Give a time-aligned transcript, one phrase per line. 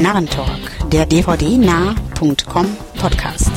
[0.00, 2.66] Narrentalk, der dvdnah.com
[2.98, 3.50] Podcast.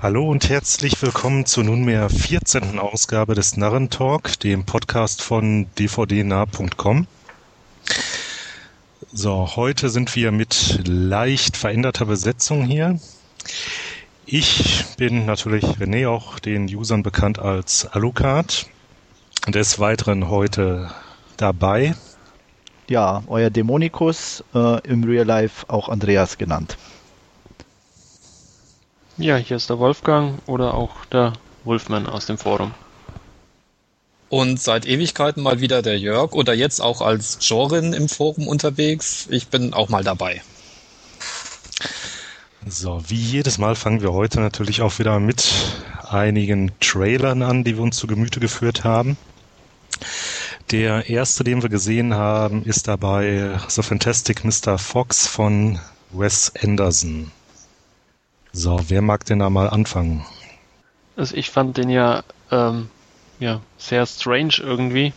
[0.00, 2.78] Hallo und herzlich willkommen zur nunmehr 14.
[2.78, 7.06] Ausgabe des Narrentalk, dem Podcast von dvdnah.com.
[9.12, 12.98] So, heute sind wir mit leicht veränderter Besetzung hier.
[14.24, 18.66] Ich bin natürlich René, auch den Usern bekannt als Alucard.
[19.48, 20.92] Des Weiteren heute
[21.36, 21.96] dabei.
[22.88, 26.76] Ja, euer Dämonikus, äh, im Real Life auch Andreas genannt.
[29.18, 31.32] Ja, hier ist der Wolfgang oder auch der
[31.64, 32.72] Wolfman aus dem Forum.
[34.28, 39.26] Und seit Ewigkeiten mal wieder der Jörg oder jetzt auch als Jorin im Forum unterwegs.
[39.30, 40.42] Ich bin auch mal dabei.
[42.66, 45.52] So, wie jedes Mal fangen wir heute natürlich auch wieder mit
[46.08, 49.16] einigen Trailern an, die wir uns zu Gemüte geführt haben.
[50.70, 54.78] Der erste, den wir gesehen haben, ist dabei The Fantastic Mr.
[54.78, 55.80] Fox von
[56.12, 57.32] Wes Anderson.
[58.52, 60.24] So, wer mag denn da mal anfangen?
[61.16, 62.88] Also ich fand den ja ähm,
[63.40, 65.12] ja, sehr strange irgendwie.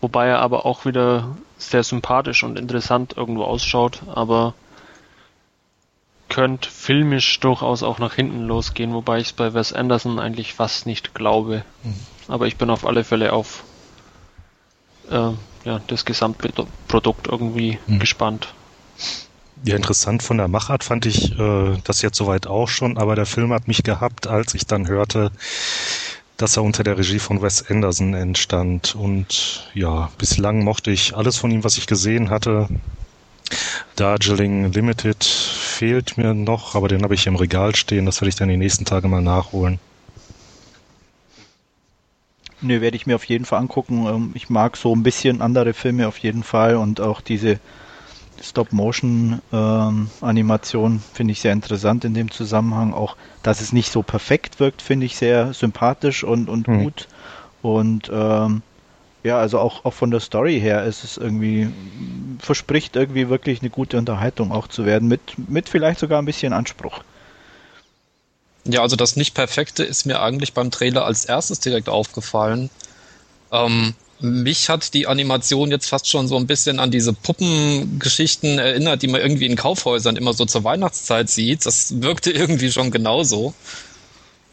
[0.00, 4.54] Wobei er aber auch wieder sehr sympathisch und interessant irgendwo ausschaut, aber
[6.28, 10.86] könnte filmisch durchaus auch nach hinten losgehen, wobei ich es bei Wes Anderson eigentlich fast
[10.86, 11.64] nicht glaube.
[11.82, 11.94] Mhm.
[12.28, 13.64] Aber ich bin auf alle Fälle auf
[15.10, 15.30] äh,
[15.64, 17.98] ja, das Gesamtprodukt irgendwie mhm.
[17.98, 18.54] gespannt.
[19.64, 23.26] Ja, interessant von der Machart fand ich äh, das jetzt soweit auch schon, aber der
[23.26, 25.32] Film hat mich gehabt, als ich dann hörte,
[26.36, 28.94] dass er unter der Regie von Wes Anderson entstand.
[28.94, 32.68] Und ja, bislang mochte ich alles von ihm, was ich gesehen hatte.
[33.96, 38.06] Darjeeling Limited fehlt mir noch, aber den habe ich im Regal stehen.
[38.06, 39.78] Das werde ich dann die nächsten Tage mal nachholen.
[42.60, 44.06] Nö, werde ich mir auf jeden Fall angucken.
[44.06, 47.58] Ähm, ich mag so ein bisschen andere Filme auf jeden Fall und auch diese
[48.42, 52.94] Stop-Motion-Animation ähm, finde ich sehr interessant in dem Zusammenhang.
[52.94, 56.84] Auch, dass es nicht so perfekt wirkt, finde ich sehr sympathisch und, und hm.
[56.84, 57.08] gut.
[57.62, 58.62] Und ähm,
[59.26, 61.68] ja, also auch, auch von der Story her ist es irgendwie,
[62.38, 66.52] verspricht irgendwie wirklich eine gute Unterhaltung auch zu werden, mit, mit vielleicht sogar ein bisschen
[66.52, 67.00] Anspruch.
[68.64, 72.70] Ja, also das Nicht-Perfekte ist mir eigentlich beim Trailer als erstes direkt aufgefallen.
[73.50, 79.02] Ähm, mich hat die Animation jetzt fast schon so ein bisschen an diese Puppengeschichten erinnert,
[79.02, 81.66] die man irgendwie in Kaufhäusern immer so zur Weihnachtszeit sieht.
[81.66, 83.54] Das wirkte irgendwie schon genauso.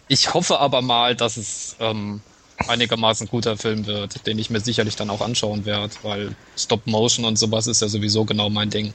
[0.07, 2.21] Ich hoffe aber mal, dass es ähm,
[2.67, 7.25] einigermaßen guter Film wird, den ich mir sicherlich dann auch anschauen werde, weil Stop Motion
[7.25, 8.93] und sowas ist ja sowieso genau mein Ding.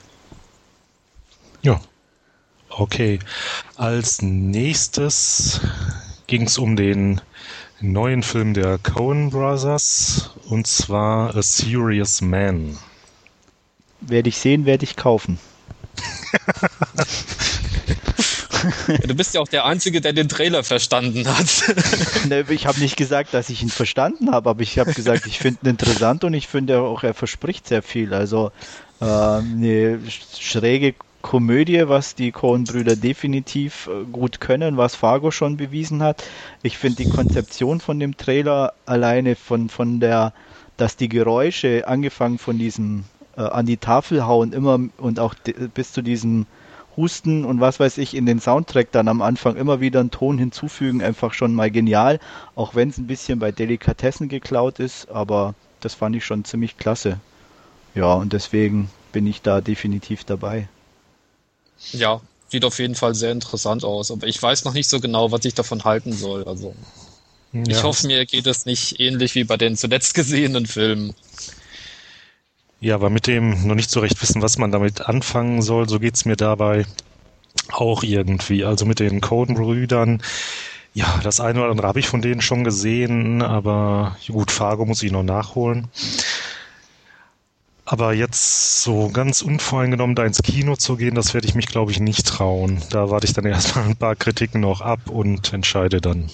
[1.63, 1.81] Ja.
[2.71, 3.19] Okay.
[3.77, 5.61] Als nächstes
[6.27, 7.21] ging es um den
[7.81, 12.79] neuen Film der Coen Brothers und zwar A Serious Man.
[14.01, 15.39] Werde ich sehen, werde ich kaufen.
[19.07, 21.75] du bist ja auch der Einzige, der den Trailer verstanden hat.
[22.29, 25.39] ne, ich habe nicht gesagt, dass ich ihn verstanden habe, aber ich habe gesagt, ich
[25.39, 28.15] finde ihn interessant und ich finde auch, er verspricht sehr viel.
[28.15, 28.53] Also
[29.01, 30.01] äh, eine
[30.39, 36.25] schräge Komödie, was die Coen-Brüder definitiv äh, gut können, was Fargo schon bewiesen hat.
[36.63, 40.33] Ich finde die Konzeption von dem Trailer alleine von, von der,
[40.77, 43.05] dass die Geräusche, angefangen von diesem
[43.37, 45.35] äh, an die Tafel hauen, immer und auch
[45.75, 46.47] bis zu diesem
[46.99, 50.37] Husten und was weiß ich in den Soundtrack dann am Anfang immer wieder einen Ton
[50.37, 52.19] hinzufügen, einfach schon mal genial,
[52.57, 56.77] auch wenn es ein bisschen bei Delikatessen geklaut ist, aber das fand ich schon ziemlich
[56.77, 57.21] klasse.
[57.95, 60.69] Ja, und deswegen bin ich da definitiv dabei.
[61.93, 65.31] Ja, sieht auf jeden Fall sehr interessant aus, aber ich weiß noch nicht so genau,
[65.31, 66.45] was ich davon halten soll.
[66.45, 66.75] Also
[67.53, 67.63] ja.
[67.69, 71.15] ich hoffe, mir geht es nicht ähnlich wie bei den zuletzt gesehenen Filmen.
[72.81, 75.99] Ja, aber mit dem noch nicht so recht wissen, was man damit anfangen soll, so
[75.99, 76.87] geht's mir dabei
[77.71, 78.65] auch irgendwie.
[78.65, 80.23] Also mit den Coden-Brüdern,
[80.95, 85.03] ja, das eine oder andere habe ich von denen schon gesehen, aber gut, Fargo muss
[85.03, 85.89] ich noch nachholen.
[87.85, 91.91] Aber jetzt so ganz unvoreingenommen da ins Kino zu gehen, das werde ich mich, glaube
[91.91, 92.83] ich, nicht trauen.
[92.91, 96.29] Da warte ich dann erstmal ein paar Kritiken noch ab und entscheide dann.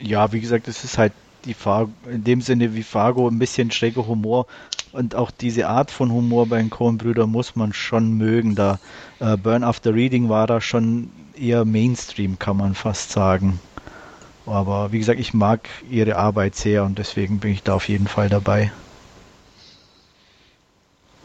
[0.00, 1.12] Ja, wie gesagt, es ist halt
[1.44, 4.46] die Fargo, in dem Sinne wie Fargo ein bisschen schräger Humor
[4.92, 8.54] und auch diese Art von Humor bei den Coen-Brüdern muss man schon mögen.
[8.54, 8.78] Da
[9.20, 13.60] äh, Burn After Reading war da schon eher Mainstream, kann man fast sagen.
[14.46, 18.08] Aber wie gesagt, ich mag ihre Arbeit sehr und deswegen bin ich da auf jeden
[18.08, 18.72] Fall dabei.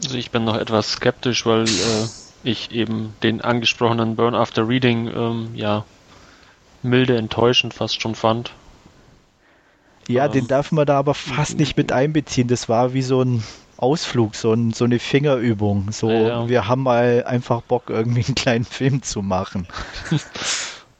[0.02, 2.06] Also ich bin noch etwas skeptisch, weil äh,
[2.42, 5.84] ich eben den angesprochenen Burn After Reading ähm, ja
[6.82, 8.52] milde enttäuschend fast schon fand.
[10.08, 12.48] Ja, ähm, den darf man da aber fast nicht mit einbeziehen.
[12.48, 13.42] Das war wie so ein
[13.76, 15.90] Ausflug, so, ein, so eine Fingerübung.
[15.90, 16.48] So, ja.
[16.48, 19.66] wir haben mal einfach Bock, irgendwie einen kleinen Film zu machen.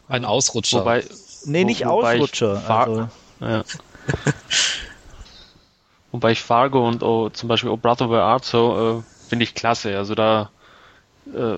[0.07, 0.81] Ein Ausrutscher.
[0.81, 1.03] Wobei,
[1.47, 2.63] nee, nicht wo, Ausrutscher.
[2.69, 3.09] Also.
[3.41, 3.65] Ja.
[6.13, 9.55] wobei ich Fargo und oh, zum Beispiel Oh Brother Where Art so äh, finde ich
[9.55, 9.97] klasse.
[9.97, 10.51] Also da,
[11.35, 11.57] äh,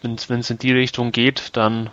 [0.00, 1.90] wenn es in die Richtung geht, dann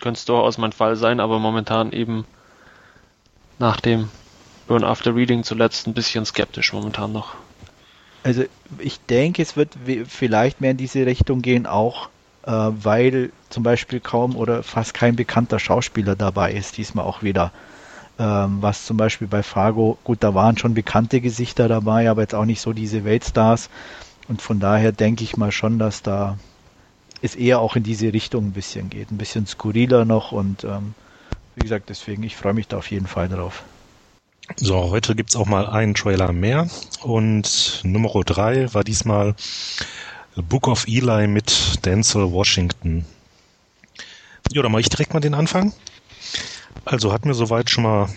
[0.00, 2.24] könnte durchaus mein Fall sein, aber momentan eben
[3.58, 4.08] nach dem
[4.66, 7.34] Burn After Reading zuletzt ein bisschen skeptisch momentan noch.
[8.22, 8.44] Also
[8.78, 9.76] ich denke, es wird
[10.06, 12.08] vielleicht mehr in diese Richtung gehen, auch
[12.44, 17.52] äh, weil zum Beispiel kaum oder fast kein bekannter Schauspieler dabei ist, diesmal auch wieder.
[18.18, 22.34] Ähm, was zum Beispiel bei Fargo, gut, da waren schon bekannte Gesichter dabei, aber jetzt
[22.34, 23.70] auch nicht so diese Weltstars.
[24.28, 26.38] Und von daher denke ich mal schon, dass da
[27.22, 29.10] es eher auch in diese Richtung ein bisschen geht.
[29.10, 30.94] Ein bisschen skurriler noch und ähm,
[31.54, 33.62] wie gesagt, deswegen, ich freue mich da auf jeden Fall drauf.
[34.56, 36.68] So, heute gibt's auch mal einen Trailer mehr
[37.02, 39.34] und Nummer drei war diesmal
[40.36, 43.04] Book of Eli mit Denzel Washington.
[44.52, 45.72] Ja, dann mache ich direkt mal den Anfang.
[46.84, 48.08] Also hat mir soweit schon mal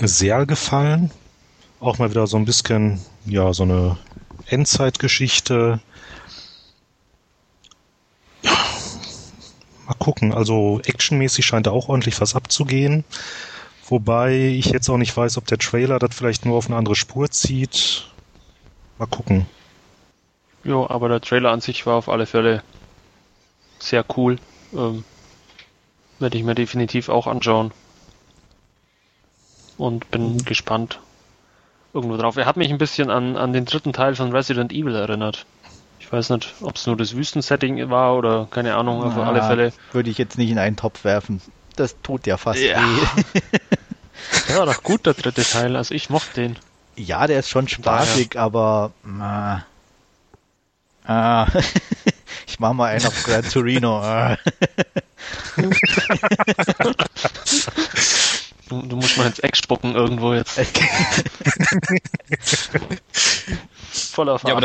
[0.00, 1.10] sehr gefallen.
[1.80, 3.98] Auch mal wieder so ein bisschen, ja, so eine
[4.46, 5.80] Endzeitgeschichte.
[8.42, 8.56] Ja,
[9.86, 10.34] mal gucken.
[10.34, 13.04] Also actionmäßig scheint da auch ordentlich was abzugehen.
[13.86, 16.96] Wobei ich jetzt auch nicht weiß, ob der Trailer das vielleicht nur auf eine andere
[16.96, 18.08] Spur zieht.
[18.98, 19.46] Mal gucken.
[20.64, 22.64] Jo, aber der Trailer an sich war auf alle Fälle
[23.78, 24.38] sehr cool.
[24.74, 25.04] Ähm,
[26.18, 27.70] Werde ich mir definitiv auch anschauen.
[29.78, 30.44] Und bin mhm.
[30.44, 30.98] gespannt
[31.94, 32.36] irgendwo drauf.
[32.36, 35.46] Er hat mich ein bisschen an, an den dritten Teil von Resident Evil erinnert.
[36.02, 39.72] Ich weiß nicht, ob es nur das Wüstensetting war oder keine Ahnung, auf alle Fälle.
[39.92, 41.40] Würde ich jetzt nicht in einen Topf werfen.
[41.76, 42.82] Das tut ja fast ja.
[42.82, 43.40] weh.
[44.48, 45.76] Der war doch gut, der dritte Teil.
[45.76, 46.58] Also ich mochte den.
[46.96, 49.56] Ja, der ist schon spaßig, aber äh,
[51.08, 51.46] äh,
[52.46, 54.02] ich mach mal einen auf Gran Torino.
[54.04, 54.36] Äh.
[58.68, 60.60] du, du, musst mal ins Eck spucken irgendwo jetzt.
[64.12, 64.48] Voller Verachtung.
[64.48, 64.60] Ja, aber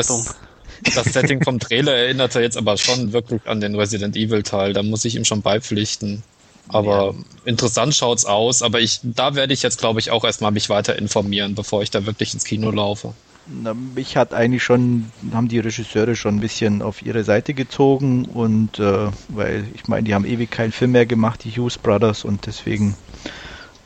[0.96, 4.74] das, Setting vom Trailer erinnerte jetzt aber schon wirklich an den Resident Evil Teil.
[4.74, 6.24] Da muss ich ihm schon beipflichten.
[6.70, 7.24] Aber ja.
[7.46, 8.62] interessant schaut's aus.
[8.62, 11.92] Aber ich, da werde ich jetzt, glaube ich, auch erstmal mich weiter informieren, bevor ich
[11.92, 13.14] da wirklich ins Kino laufe.
[13.50, 18.26] Na, mich hat eigentlich schon, haben die Regisseure schon ein bisschen auf ihre Seite gezogen
[18.26, 22.26] und äh, weil ich meine, die haben ewig keinen Film mehr gemacht, die Hughes Brothers
[22.26, 22.96] und deswegen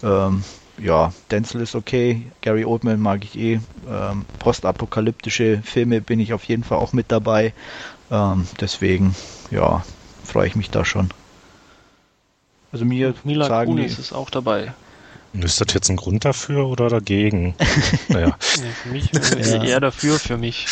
[0.02, 0.44] ähm,
[0.80, 6.44] ja, Denzel ist okay, Gary Oldman mag ich eh, ähm, postapokalyptische Filme bin ich auf
[6.46, 7.54] jeden Fall auch mit dabei,
[8.10, 9.16] ähm, deswegen
[9.52, 9.84] ja,
[10.24, 11.10] freue ich mich da schon.
[12.72, 14.74] Also mir Mila sagen Kunis ist auch dabei.
[15.34, 17.56] Ist das jetzt ein Grund dafür oder dagegen?
[18.10, 18.36] naja.
[18.40, 19.64] Für mich ja.
[19.64, 20.68] eher dafür, für mich.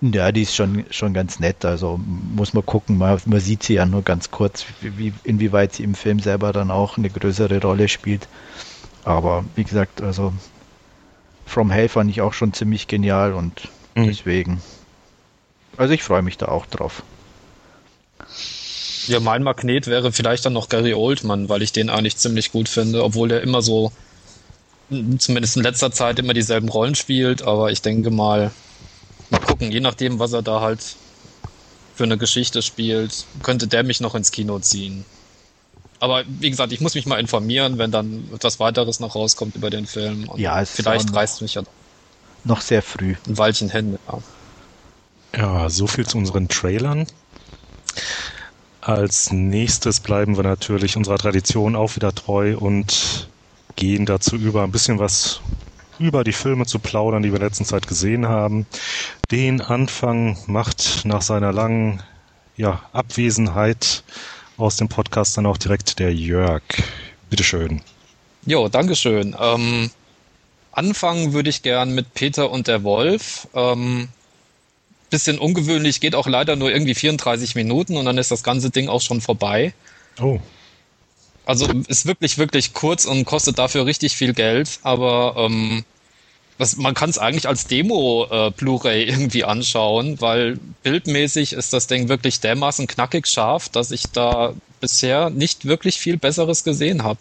[0.00, 1.64] Ja, die ist schon, schon ganz nett.
[1.66, 2.96] Also muss man gucken.
[2.96, 6.70] Man, man sieht sie ja nur ganz kurz, wie, inwieweit sie im Film selber dann
[6.70, 8.26] auch eine größere Rolle spielt.
[9.10, 10.32] Aber wie gesagt, also
[11.46, 14.06] From Hell fand ich auch schon ziemlich genial und mhm.
[14.06, 14.62] deswegen.
[15.76, 17.02] Also ich freue mich da auch drauf.
[19.06, 22.68] Ja, mein Magnet wäre vielleicht dann noch Gary Oldman, weil ich den eigentlich ziemlich gut
[22.68, 23.90] finde, obwohl der immer so,
[25.18, 27.42] zumindest in letzter Zeit, immer dieselben Rollen spielt.
[27.42, 28.52] Aber ich denke mal,
[29.30, 30.96] mal gucken, je nachdem, was er da halt
[31.94, 35.04] für eine Geschichte spielt, könnte der mich noch ins Kino ziehen.
[36.00, 39.70] Aber wie gesagt, ich muss mich mal informieren, wenn dann etwas weiteres noch rauskommt über
[39.70, 40.28] den Film.
[40.28, 41.62] Und ja, es vielleicht reißt mich ja
[42.44, 43.14] noch sehr früh.
[43.26, 44.18] Ein Weilchen hin, ja.
[45.36, 47.06] Ja, so viel zu unseren Trailern.
[48.80, 53.28] Als nächstes bleiben wir natürlich unserer Tradition auch wieder treu und
[53.76, 55.40] gehen dazu über, ein bisschen was
[55.98, 58.66] über die Filme zu plaudern, die wir in letzter Zeit gesehen haben.
[59.30, 62.02] Den Anfang macht nach seiner langen
[62.56, 64.02] ja, Abwesenheit
[64.60, 66.62] aus dem Podcast dann auch direkt der Jörg.
[67.28, 67.80] Bitteschön.
[68.46, 69.36] Jo, Dankeschön.
[69.40, 69.90] Ähm,
[70.72, 73.48] anfangen würde ich gern mit Peter und der Wolf.
[73.54, 74.08] Ähm,
[75.10, 78.88] bisschen ungewöhnlich, geht auch leider nur irgendwie 34 Minuten und dann ist das ganze Ding
[78.88, 79.74] auch schon vorbei.
[80.20, 80.38] Oh.
[81.44, 85.84] Also ist wirklich, wirklich kurz und kostet dafür richtig viel Geld, aber ähm,
[86.60, 88.52] das, man kann es eigentlich als Demo äh,
[89.02, 95.30] irgendwie anschauen, weil bildmäßig ist das Ding wirklich dermaßen knackig scharf, dass ich da bisher
[95.30, 97.18] nicht wirklich viel Besseres gesehen habe.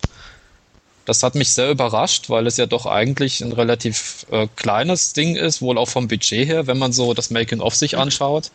[1.06, 5.38] Das hat mich sehr überrascht, weil es ja doch eigentlich ein relativ äh, kleines Ding
[5.38, 8.52] ist, wohl auch vom Budget her, wenn man so das Making-of sich anschaut.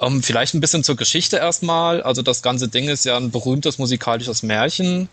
[0.00, 2.02] Ähm, vielleicht ein bisschen zur Geschichte erstmal.
[2.02, 5.08] Also das ganze Ding ist ja ein berühmtes musikalisches Märchen,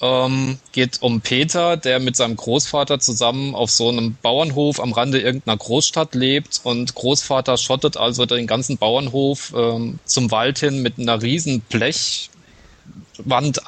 [0.00, 5.20] ähm, geht um Peter, der mit seinem Großvater zusammen auf so einem Bauernhof am Rande
[5.20, 10.98] irgendeiner Großstadt lebt und Großvater schottet also den ganzen Bauernhof ähm, zum Wald hin mit
[10.98, 12.28] einer riesen Blechwand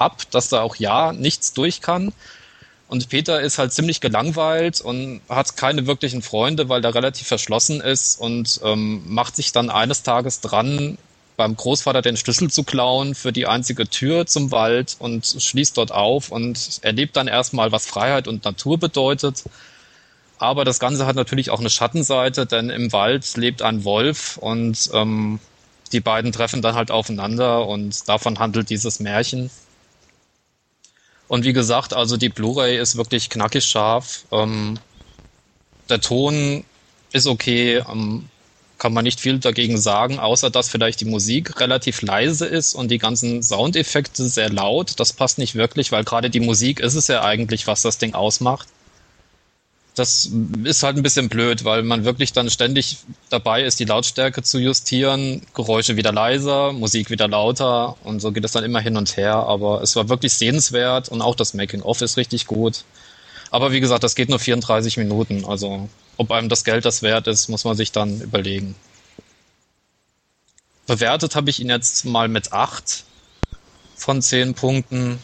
[0.01, 2.13] ab, dass da auch ja nichts durch kann.
[2.89, 7.81] Und Peter ist halt ziemlich gelangweilt und hat keine wirklichen Freunde, weil er relativ verschlossen
[7.81, 10.97] ist und ähm, macht sich dann eines Tages dran,
[11.37, 15.93] beim Großvater den Schlüssel zu klauen für die einzige Tür zum Wald und schließt dort
[15.93, 19.45] auf und erlebt dann erstmal, was Freiheit und Natur bedeutet.
[20.39, 24.91] Aber das Ganze hat natürlich auch eine Schattenseite, denn im Wald lebt ein Wolf und
[24.93, 25.41] ähm,
[25.93, 29.51] die beiden treffen dann halt aufeinander und davon handelt dieses Märchen.
[31.29, 34.25] Und wie gesagt, also die Blu-ray ist wirklich knackig scharf.
[34.31, 34.79] Ähm,
[35.89, 36.65] der Ton
[37.13, 38.29] ist okay, ähm,
[38.79, 42.91] kann man nicht viel dagegen sagen, außer dass vielleicht die Musik relativ leise ist und
[42.91, 45.01] die ganzen Soundeffekte sehr laut.
[45.01, 48.15] Das passt nicht wirklich, weil gerade die Musik ist es ja eigentlich, was das Ding
[48.15, 48.69] ausmacht.
[49.95, 50.31] Das
[50.65, 52.99] ist halt ein bisschen blöd, weil man wirklich dann ständig
[53.31, 58.45] dabei ist, die Lautstärke zu justieren, Geräusche wieder leiser, Musik wieder lauter und so geht
[58.45, 59.37] es dann immer hin und her.
[59.37, 62.85] Aber es war wirklich sehenswert und auch das Making-of ist richtig gut.
[63.51, 67.27] Aber wie gesagt, das geht nur 34 Minuten, also ob einem das Geld das wert
[67.27, 68.75] ist, muss man sich dann überlegen.
[70.87, 73.05] Bewertet habe ich ihn jetzt mal mit 8
[73.97, 75.19] von 10 Punkten.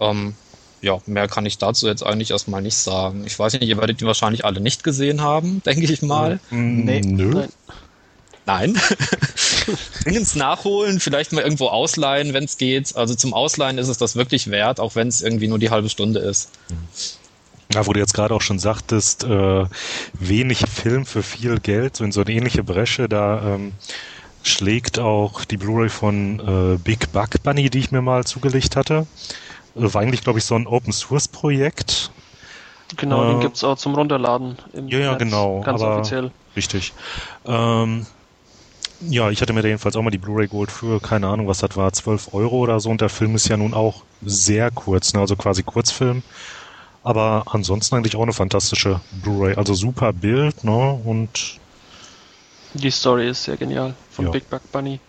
[0.00, 0.34] Ähm,
[0.80, 3.24] ja, mehr kann ich dazu jetzt eigentlich erstmal nicht sagen.
[3.26, 6.40] Ich weiß nicht, ihr werdet ihn wahrscheinlich alle nicht gesehen haben, denke ich mal.
[6.50, 7.00] Nee.
[7.00, 7.34] Nö.
[7.34, 7.48] Nein.
[8.46, 8.80] Nein.
[10.04, 12.96] Dringens nachholen, vielleicht mal irgendwo ausleihen, wenn es geht.
[12.96, 15.90] Also zum Ausleihen ist es das wirklich wert, auch wenn es irgendwie nur die halbe
[15.90, 16.50] Stunde ist.
[17.72, 19.66] Ja, wo du jetzt gerade auch schon sagtest, äh,
[20.14, 23.72] wenig Film für viel Geld, so in so eine ähnliche Bresche, da ähm,
[24.42, 26.40] schlägt auch die Blu-ray von
[26.74, 29.06] äh, Big Bug Bunny, die ich mir mal zugelegt hatte.
[29.76, 32.10] Äh, war eigentlich, glaube ich, so ein Open-Source-Projekt.
[32.96, 34.56] Genau, Äh, den gibt's auch zum Runterladen.
[34.72, 36.30] Im Ja, ja, Netz, genau, Ganz offiziell.
[36.56, 36.94] Richtig.
[37.44, 38.06] Ähm,
[39.00, 41.58] ja, ich hatte mir da jedenfalls auch mal die Blu-ray geholt für, keine Ahnung, was
[41.58, 42.90] das war, 12 Euro oder so.
[42.90, 45.20] Und der Film ist ja nun auch sehr kurz, ne?
[45.20, 46.22] also quasi Kurzfilm.
[47.02, 49.54] Aber ansonsten eigentlich auch eine fantastische Blu-ray.
[49.54, 51.00] Also super Bild, ne?
[51.04, 51.58] Und
[52.74, 54.30] Die Story ist sehr genial von Ja.
[54.30, 55.00] Big Bug Bunny.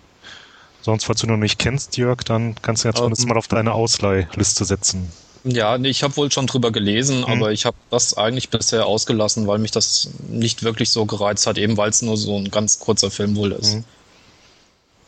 [0.82, 3.30] sonst, falls du noch nicht kennst, Jörg, dann kannst du ja zumindest Ähm.
[3.30, 5.12] mal auf deine Ausleihliste setzen.
[5.44, 9.48] Ja, nee, ich habe wohl schon drüber gelesen, aber ich habe das eigentlich bisher ausgelassen,
[9.48, 12.80] weil mich das nicht wirklich so gereizt hat, eben weil es nur so ein ganz
[12.80, 13.76] kurzer Film wohl ist.
[13.76, 13.84] Mhm.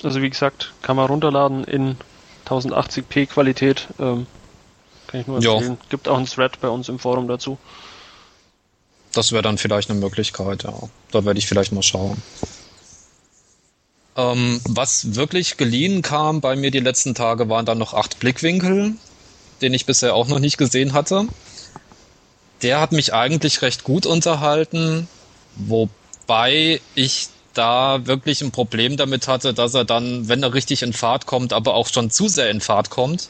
[0.04, 1.98] Also wie gesagt, kann man runterladen in
[2.48, 3.88] 1080p Qualität.
[4.00, 4.26] Ähm,
[5.12, 5.54] kann ich nur Ja.
[5.54, 5.78] empfehlen.
[5.90, 7.58] Gibt auch einen Thread bei uns im Forum dazu.
[9.14, 10.74] Das wäre dann vielleicht eine Möglichkeit, ja.
[11.12, 12.22] Da werde ich vielleicht mal schauen.
[14.16, 18.94] Ähm, was wirklich geliehen kam bei mir die letzten Tage, waren dann noch acht Blickwinkel,
[19.62, 21.26] den ich bisher auch noch nicht gesehen hatte.
[22.62, 25.08] Der hat mich eigentlich recht gut unterhalten,
[25.56, 30.94] wobei ich da wirklich ein Problem damit hatte, dass er dann, wenn er richtig in
[30.94, 33.30] Fahrt kommt, aber auch schon zu sehr in Fahrt kommt.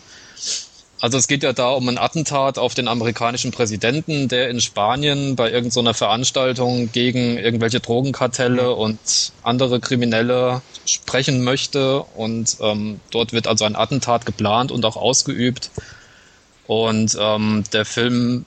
[1.01, 5.35] Also es geht ja da um ein Attentat auf den amerikanischen Präsidenten, der in Spanien
[5.35, 8.99] bei irgendeiner Veranstaltung gegen irgendwelche Drogenkartelle und
[9.41, 12.03] andere Kriminelle sprechen möchte.
[12.03, 15.71] Und ähm, dort wird also ein Attentat geplant und auch ausgeübt.
[16.67, 18.45] Und ähm, der Film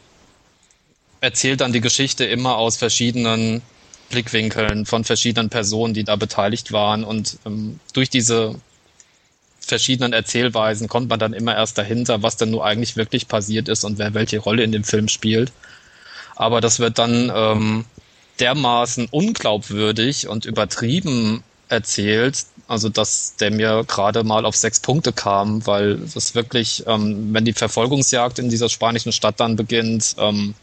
[1.20, 3.62] erzählt dann die Geschichte immer aus verschiedenen
[4.10, 7.02] Blickwinkeln von verschiedenen Personen, die da beteiligt waren.
[7.02, 8.54] Und ähm, durch diese
[9.64, 13.84] verschiedenen Erzählweisen kommt man dann immer erst dahinter, was denn nur eigentlich wirklich passiert ist
[13.84, 15.52] und wer welche Rolle in dem Film spielt.
[16.36, 17.84] Aber das wird dann ähm,
[18.40, 25.66] dermaßen unglaubwürdig und übertrieben erzählt, also dass der mir gerade mal auf sechs Punkte kam,
[25.66, 30.54] weil das wirklich, ähm, wenn die Verfolgungsjagd in dieser spanischen Stadt dann beginnt, ähm,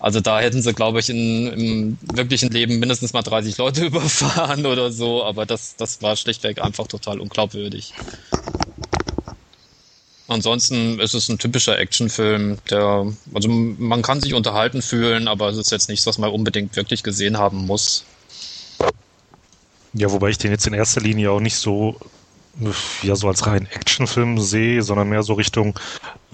[0.00, 4.66] also da hätten sie, glaube ich, in, im wirklichen Leben mindestens mal 30 Leute überfahren
[4.66, 7.94] oder so, aber das, das war schlichtweg einfach total unglaubwürdig.
[10.28, 15.56] Ansonsten ist es ein typischer Actionfilm, der, also man kann sich unterhalten fühlen, aber es
[15.56, 18.04] ist jetzt nichts, was man unbedingt wirklich gesehen haben muss.
[19.94, 21.96] Ja, wobei ich den jetzt in erster Linie auch nicht so,
[23.02, 25.78] ja, so als rein Actionfilm sehe, sondern mehr so Richtung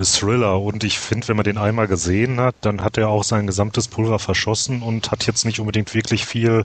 [0.03, 0.61] Thriller.
[0.61, 3.89] Und ich finde, wenn man den einmal gesehen hat, dann hat er auch sein gesamtes
[3.89, 6.65] Pulver verschossen und hat jetzt nicht unbedingt wirklich viel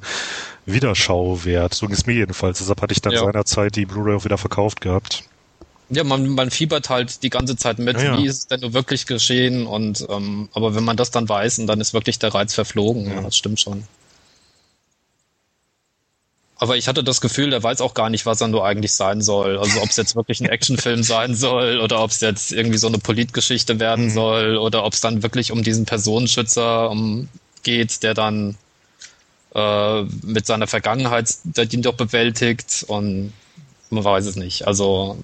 [0.66, 1.74] Wiederschauwert.
[1.74, 2.60] So ging es mir jedenfalls.
[2.60, 3.20] Deshalb hatte ich dann Ja.
[3.20, 5.24] seinerzeit die Blu-ray auch wieder verkauft gehabt.
[5.90, 8.18] Ja, man, man fiebert halt die ganze Zeit mit, Ja, ja.
[8.18, 11.60] wie ist es denn nur wirklich geschehen und ähm, aber wenn man das dann weiß,
[11.60, 13.22] und dann ist wirklich der Reiz verflogen, ja, Ja.
[13.22, 13.84] das stimmt schon.
[16.62, 19.22] Aber ich hatte das Gefühl, der weiß auch gar nicht, was er nur eigentlich sein
[19.22, 19.58] soll.
[19.58, 22.88] Also ob es jetzt wirklich ein Actionfilm sein soll oder ob es jetzt irgendwie so
[22.88, 24.10] eine Politgeschichte werden mhm.
[24.10, 27.30] soll oder ob es dann wirklich um diesen Personenschützer um,
[27.64, 28.58] geht, der dann
[29.56, 33.34] äh, mit seiner Vergangenheit den doch bewältigt und
[33.90, 34.68] man weiß es nicht.
[34.68, 35.18] Also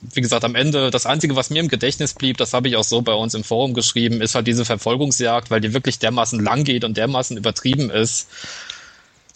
[0.00, 2.84] wie gesagt, am Ende, das Einzige, was mir im Gedächtnis blieb, das habe ich auch
[2.84, 6.64] so bei uns im Forum geschrieben, ist halt diese Verfolgungsjagd, weil die wirklich dermaßen lang
[6.64, 8.28] geht und dermaßen übertrieben ist,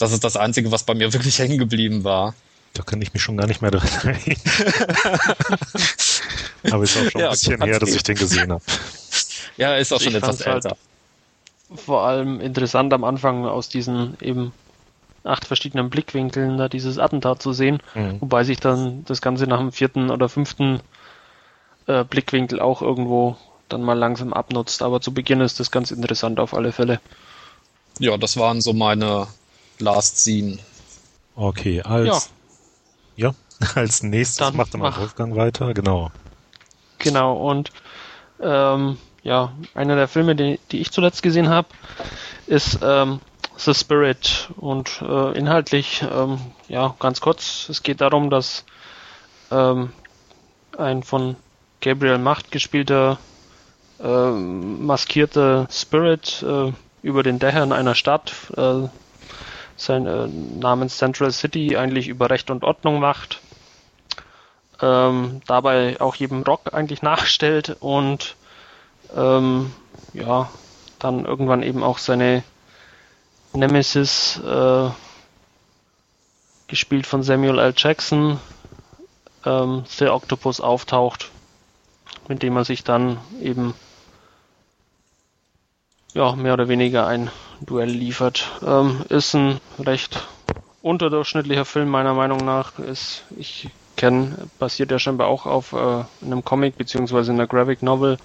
[0.03, 2.35] das ist das Einzige, was bei mir wirklich hängen geblieben war.
[2.75, 4.41] Da kann ich mich schon gar nicht mehr dran erinnern.
[6.71, 8.63] Aber ist auch schon ja, ein bisschen her, dass ich den gesehen habe.
[9.59, 10.71] Ja, ist auch schon ich etwas älter.
[10.71, 10.79] Halt
[11.79, 14.53] vor allem interessant am Anfang aus diesen eben
[15.25, 18.19] acht verschiedenen Blickwinkeln da dieses Attentat zu sehen, mhm.
[18.23, 20.81] wobei sich dann das Ganze nach dem vierten oder fünften
[21.87, 23.37] äh, Blickwinkel auch irgendwo
[23.69, 24.83] dann mal langsam abnutzt.
[24.83, 26.99] Aber zu Beginn ist das ganz interessant auf alle Fälle.
[27.99, 29.27] Ja, das waren so meine
[29.79, 30.59] Last Scene.
[31.35, 32.31] Okay, als
[33.17, 33.35] ja, ja
[33.75, 36.11] als nächstes Dann macht mal Wolfgang weiter, genau.
[36.99, 37.73] Genau, und
[38.41, 41.69] ähm, ja, einer der Filme, die, die ich zuletzt gesehen habe,
[42.47, 43.21] ist ähm,
[43.57, 46.39] The Spirit und äh, inhaltlich, ähm,
[46.69, 48.65] ja, ganz kurz, es geht darum, dass
[49.51, 49.93] ähm,
[50.77, 51.37] ein von
[51.81, 53.19] Gabriel Macht gespielter
[54.01, 58.89] äh, maskierter Spirit äh, über den Dächern einer Stadt äh,
[59.85, 63.41] sein äh, namens Central City eigentlich über Recht und Ordnung macht,
[64.81, 68.37] ähm, dabei auch jedem Rock eigentlich nachstellt und
[69.17, 69.73] ähm,
[70.13, 70.51] ja,
[70.99, 72.43] dann irgendwann eben auch seine
[73.53, 74.91] Nemesis, äh,
[76.73, 77.75] gespielt von Samuel L.
[77.77, 78.41] Jackson,
[79.45, 81.31] ähm, The Octopus auftaucht,
[82.29, 83.75] mit dem er sich dann eben
[86.15, 88.51] ja, mehr oder weniger ein Duell liefert.
[88.67, 90.27] Ähm, ist ein recht
[90.83, 92.79] unterdurchschnittlicher Film meiner Meinung nach.
[92.79, 98.19] Ist, ich kenne, basiert ja scheinbar auch auf äh, einem Comic beziehungsweise einer Graphic Novel.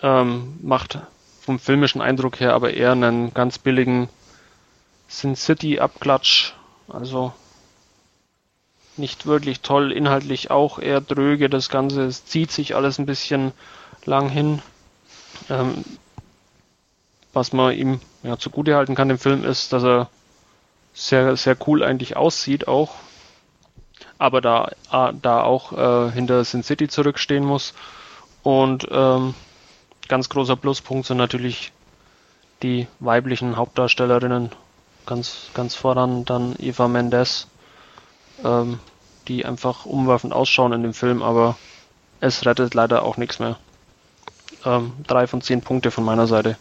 [0.00, 0.98] Ähm, macht
[1.40, 4.08] vom filmischen Eindruck her aber eher einen ganz billigen
[5.08, 6.52] Sin City Abklatsch.
[6.88, 7.32] Also
[8.96, 12.04] nicht wirklich toll, inhaltlich auch eher dröge das Ganze.
[12.04, 13.52] Es zieht sich alles ein bisschen
[14.04, 14.62] lang hin.
[15.50, 15.84] Ähm,
[17.32, 20.08] was man ihm ja, zugute halten kann im Film ist, dass er
[20.92, 22.94] sehr, sehr cool eigentlich aussieht auch,
[24.18, 24.70] aber da,
[25.22, 27.74] da auch äh, hinter Sin City zurückstehen muss.
[28.42, 29.34] Und ähm,
[30.08, 31.72] ganz großer Pluspunkt sind natürlich
[32.62, 34.50] die weiblichen Hauptdarstellerinnen,
[35.06, 37.48] ganz, ganz voran dann Eva Mendes,
[38.44, 38.78] ähm,
[39.28, 41.56] die einfach umwerfend ausschauen in dem Film, aber
[42.20, 43.56] es rettet leider auch nichts mehr.
[44.64, 46.56] Ähm, drei von zehn Punkte von meiner Seite.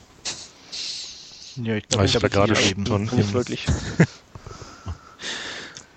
[1.56, 3.68] Ja, ich glaube, ich, habe gerade schon im, wirklich.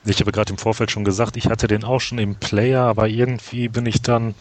[0.04, 3.08] ich habe gerade im Vorfeld schon gesagt, ich hatte den auch schon im Player, aber
[3.08, 4.34] irgendwie bin ich dann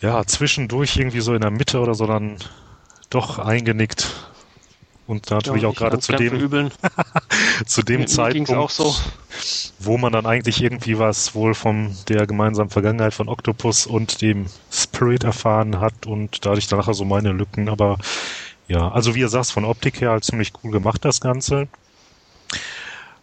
[0.00, 2.38] ja zwischendurch irgendwie so in der Mitte oder so dann
[3.10, 4.30] doch eingenickt
[5.10, 6.70] und natürlich ja, auch gerade zu dem
[7.66, 8.94] zu dem Zeitpunkt, so.
[9.80, 14.46] wo man dann eigentlich irgendwie was wohl von der gemeinsamen Vergangenheit von Octopus und dem
[14.70, 17.98] Spirit erfahren hat und dadurch dann nachher so meine Lücken, aber
[18.70, 21.66] ja, also wie ihr sagt, von Optik her halt ziemlich cool gemacht, das Ganze.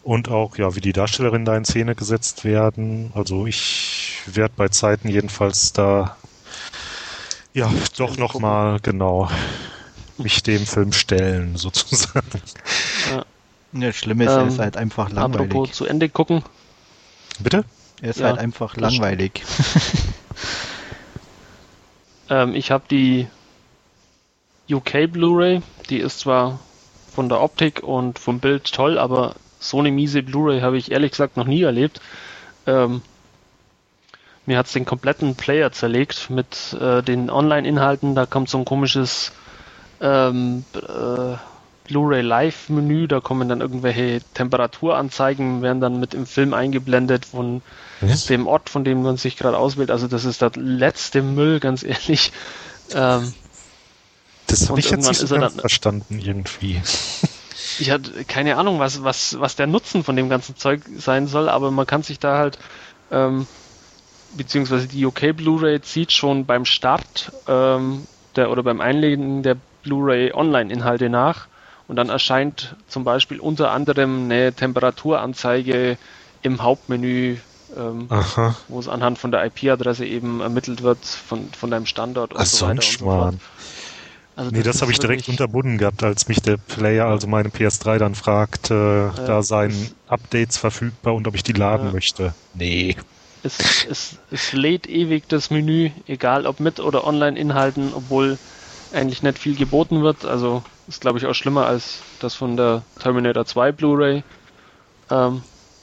[0.03, 3.11] Und auch, ja, wie die Darstellerinnen da in Szene gesetzt werden.
[3.15, 6.17] Also ich werde bei Zeiten jedenfalls da,
[7.53, 9.29] ja, doch nochmal, genau,
[10.17, 12.41] mich dem Film stellen, sozusagen.
[13.09, 13.25] Ja.
[13.73, 15.49] Ja, Schlimme ist, ähm, er ist halt einfach langweilig.
[15.49, 16.43] Apropos zu Ende gucken.
[17.39, 17.63] Bitte?
[18.01, 19.43] Er ist ja, halt einfach langweilig.
[22.29, 23.27] ähm, ich habe die
[24.69, 26.59] UK Blu-ray, die ist zwar
[27.13, 31.11] von der Optik und vom Bild toll, aber so eine miese Blu-ray habe ich ehrlich
[31.11, 32.01] gesagt noch nie erlebt.
[32.65, 33.01] Ähm,
[34.45, 38.15] mir hat es den kompletten Player zerlegt mit äh, den Online-Inhalten.
[38.15, 39.33] Da kommt so ein komisches
[39.99, 41.35] ähm, äh,
[41.87, 43.07] Blu-ray Live-Menü.
[43.07, 47.61] Da kommen dann irgendwelche Temperaturanzeigen, werden dann mit im Film eingeblendet von
[47.99, 48.25] Was?
[48.27, 49.91] dem Ort, von dem man sich gerade auswählt.
[49.91, 52.31] Also das ist der letzte Müll, ganz ehrlich.
[52.93, 53.33] Ähm,
[54.47, 56.81] das habe ich jetzt nicht so ganz dann, verstanden irgendwie.
[57.79, 61.49] Ich hatte keine Ahnung, was, was, was der Nutzen von dem ganzen Zeug sein soll,
[61.49, 62.57] aber man kann sich da halt,
[63.11, 63.45] ähm,
[64.35, 70.33] beziehungsweise die UK Blu-ray zieht schon beim Start ähm, der oder beim Einlegen der Blu-ray
[70.33, 71.47] Online-Inhalte nach
[71.87, 75.97] und dann erscheint zum Beispiel unter anderem eine Temperaturanzeige
[76.41, 77.37] im Hauptmenü,
[77.75, 78.09] ähm,
[78.67, 82.45] wo es anhand von der IP-Adresse eben ermittelt wird von, von deinem Standort und Ach,
[82.45, 83.35] so weiter und so fort.
[84.37, 87.49] Also nee, das, das habe ich direkt unterbunden gehabt, als mich der Player, also meine
[87.49, 91.93] PS3, dann fragt, äh, ja, da seien Updates verfügbar und ob ich die laden ja.
[91.93, 92.35] möchte.
[92.53, 92.95] Nee.
[93.41, 98.37] Es, es, es lädt ewig das Menü, egal ob mit oder Online-Inhalten, obwohl
[98.93, 100.23] eigentlich nicht viel geboten wird.
[100.23, 104.23] Also ist, glaube ich, auch schlimmer als das von der Terminator 2 Blu-ray.
[105.09, 105.41] Ähm,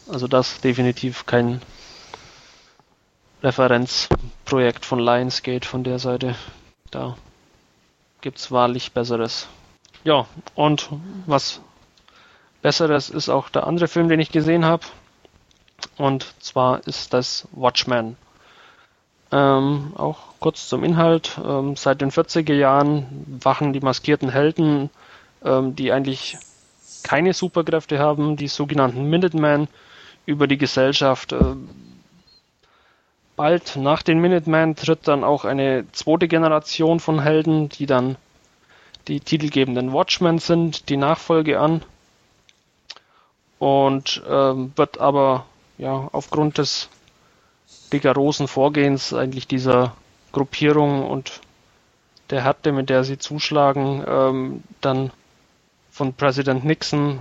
[0.09, 1.61] also das definitiv kein
[3.43, 6.37] Referenzprojekt von Lionsgate von der Seite.
[6.93, 7.17] Da
[8.25, 9.47] gibt's wahrlich Besseres.
[10.03, 10.89] Ja, und
[11.27, 11.61] was
[12.63, 14.83] Besseres ist auch der andere Film, den ich gesehen habe.
[15.99, 18.17] Und zwar ist das Watchmen.
[19.31, 21.39] Ähm, auch kurz zum Inhalt.
[21.45, 24.89] Ähm, seit den 40er Jahren wachen die maskierten Helden,
[25.45, 26.39] ähm, die eigentlich
[27.03, 29.69] keine Superkräfte haben, die sogenannten Minutemen,
[30.25, 31.33] über die Gesellschaft.
[31.33, 31.57] Äh,
[33.37, 38.17] bald nach den Minutemen tritt dann auch eine zweite Generation von Helden, die dann
[39.09, 41.83] die titelgebenden Watchmen sind, die Nachfolge an.
[43.59, 45.47] Und ähm, wird aber
[45.79, 46.89] ja aufgrund des
[47.93, 49.95] rigorosen Vorgehens eigentlich dieser
[50.33, 51.41] Gruppierung und
[52.31, 55.11] der Härte, mit der sie zuschlagen, ähm, dann
[55.91, 57.21] von Präsident Nixon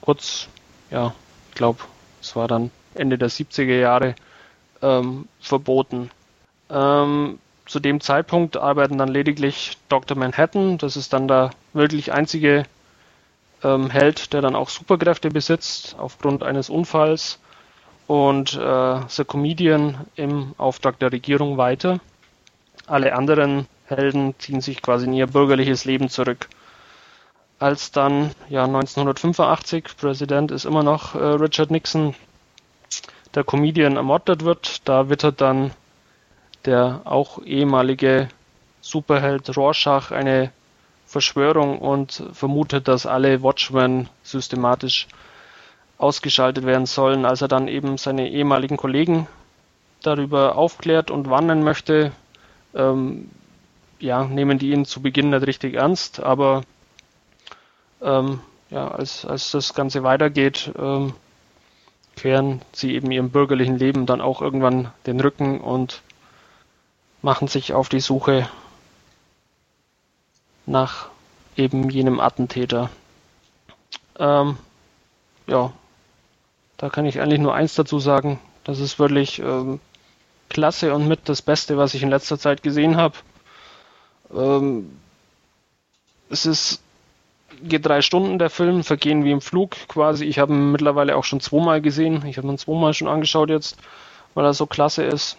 [0.00, 0.48] kurz,
[0.90, 1.14] ja,
[1.48, 1.80] ich glaube,
[2.20, 4.14] es war dann Ende der 70er Jahre,
[4.86, 6.10] ähm, verboten.
[6.70, 10.16] Ähm, zu dem Zeitpunkt arbeiten dann lediglich Dr.
[10.16, 12.64] Manhattan, das ist dann der wirklich einzige
[13.64, 17.40] ähm, Held, der dann auch Superkräfte besitzt, aufgrund eines Unfalls,
[18.06, 21.98] und äh, The Comedian im Auftrag der Regierung weiter.
[22.86, 26.48] Alle anderen Helden ziehen sich quasi in ihr bürgerliches Leben zurück.
[27.58, 32.14] Als dann, ja, 1985, Präsident ist immer noch äh, Richard Nixon,
[33.36, 35.70] der Comedian ermordet wird, da wittert dann
[36.64, 38.28] der auch ehemalige
[38.80, 40.50] Superheld Rorschach eine
[41.06, 45.06] Verschwörung und vermutet, dass alle Watchmen systematisch
[45.98, 47.24] ausgeschaltet werden sollen.
[47.24, 49.28] Als er dann eben seine ehemaligen Kollegen
[50.02, 52.12] darüber aufklärt und warnen möchte,
[52.74, 53.30] ähm,
[54.00, 56.62] ja, nehmen die ihn zu Beginn nicht richtig ernst, aber
[58.02, 61.14] ähm, ja, als, als das Ganze weitergeht, ähm,
[62.16, 66.02] kehren sie eben ihrem bürgerlichen Leben dann auch irgendwann den Rücken und
[67.22, 68.48] machen sich auf die Suche
[70.64, 71.08] nach
[71.56, 72.90] eben jenem Attentäter.
[74.18, 74.56] Ähm,
[75.46, 75.72] ja,
[76.78, 78.40] da kann ich eigentlich nur eins dazu sagen.
[78.64, 79.80] Das ist wirklich ähm,
[80.48, 83.14] klasse und mit das Beste, was ich in letzter Zeit gesehen habe.
[84.34, 84.98] Ähm,
[86.30, 86.82] es ist
[87.62, 90.24] geht drei Stunden der Film, vergehen wie im Flug quasi.
[90.24, 92.24] Ich habe ihn mittlerweile auch schon zweimal gesehen.
[92.26, 93.76] Ich habe ihn zweimal schon angeschaut jetzt,
[94.34, 95.36] weil er so klasse ist.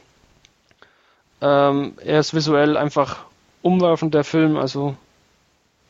[1.42, 3.26] Ähm, er ist visuell einfach
[3.62, 4.96] umwerfend, der Film, also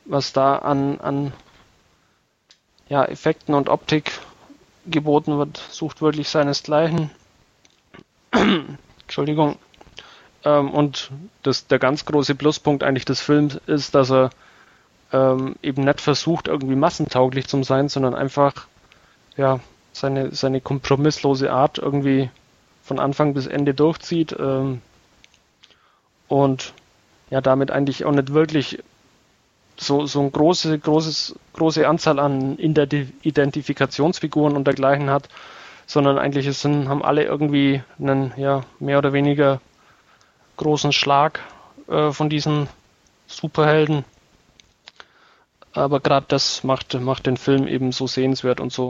[0.06, 1.34] was da an, an
[2.90, 4.12] ja, Effekten und Optik
[4.86, 7.12] geboten wird, sucht wirklich seinesgleichen.
[9.02, 9.58] Entschuldigung.
[10.44, 11.12] Ähm, und
[11.44, 14.30] das, der ganz große Pluspunkt eigentlich des Films ist, dass er
[15.14, 18.68] ähm, eben nicht versucht, irgendwie massentauglich zu sein, sondern einfach
[19.36, 19.60] ja,
[19.94, 22.30] seine, seine kompromisslose Art irgendwie
[22.84, 24.82] von Anfang bis Ende durchzieht ähm,
[26.28, 26.74] und
[27.30, 28.80] ja damit eigentlich auch nicht wirklich
[29.78, 35.30] so, so eine große, großes, große Anzahl an Identifikationsfiguren und dergleichen hat,
[35.86, 39.62] sondern eigentlich sind, haben alle irgendwie einen ja, mehr oder weniger
[40.58, 41.40] großen Schlag
[41.88, 42.68] äh, von diesen
[43.28, 44.04] Superhelden.
[45.78, 48.90] Aber gerade das macht, macht den Film eben so sehenswert und so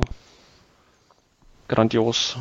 [1.68, 2.38] grandios.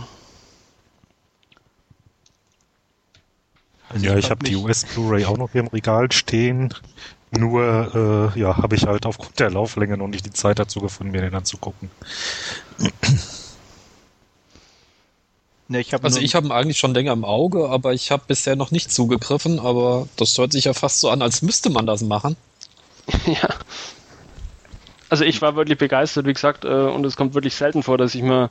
[3.99, 6.73] Ja, ich habe die US Blu-ray auch noch hier im Regal stehen.
[7.33, 11.11] Nur, äh, ja, habe ich halt aufgrund der Lauflänge noch nicht die Zeit dazu gefunden,
[11.11, 11.91] mir den anzugucken.
[15.67, 18.55] Ne, ich also ich habe ihn eigentlich schon länger im Auge, aber ich habe bisher
[18.55, 22.03] noch nicht zugegriffen, aber das hört sich ja fast so an, als müsste man das
[22.03, 22.37] machen.
[23.27, 23.49] ja.
[25.09, 28.15] Also ich war wirklich begeistert, wie gesagt, äh, und es kommt wirklich selten vor, dass
[28.15, 28.51] ich mir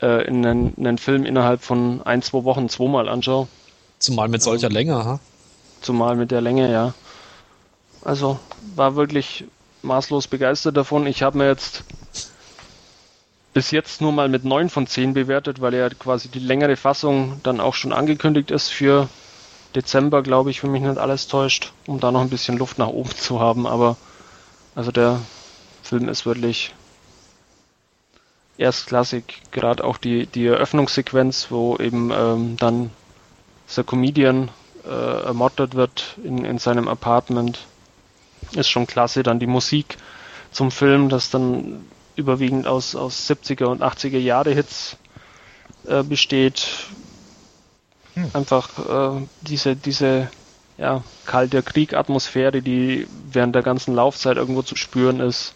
[0.00, 3.48] äh, in einen, einen Film innerhalb von ein, zwei Wochen zweimal anschaue.
[3.98, 5.20] Zumal mit solcher ähm, Länge, ha?
[5.80, 6.94] Zumal mit der Länge, ja.
[8.02, 8.38] Also
[8.74, 9.44] war wirklich
[9.82, 11.06] maßlos begeistert davon.
[11.06, 11.84] Ich habe mir jetzt
[13.52, 17.40] bis jetzt nur mal mit 9 von 10 bewertet, weil ja quasi die längere Fassung
[17.42, 19.08] dann auch schon angekündigt ist für
[19.74, 22.88] Dezember, glaube ich, wenn mich nicht alles täuscht, um da noch ein bisschen Luft nach
[22.88, 23.66] oben zu haben.
[23.66, 23.96] Aber
[24.74, 25.20] also der
[25.88, 26.74] Film ist wirklich
[28.58, 29.24] erstklassig.
[29.52, 32.90] Gerade auch die, die Eröffnungssequenz, wo eben ähm, dann
[33.74, 34.50] der Comedian
[34.84, 37.66] äh, ermordet wird in, in seinem Apartment
[38.52, 39.22] ist schon klasse.
[39.22, 39.96] Dann die Musik
[40.52, 44.96] zum Film, das dann überwiegend aus, aus 70er und 80er Jahre Hits
[45.86, 46.68] äh, besteht.
[48.14, 48.30] Hm.
[48.34, 50.28] Einfach äh, diese, diese
[50.76, 55.54] ja, kalte Kriegatmosphäre, die während der ganzen Laufzeit irgendwo zu spüren ist.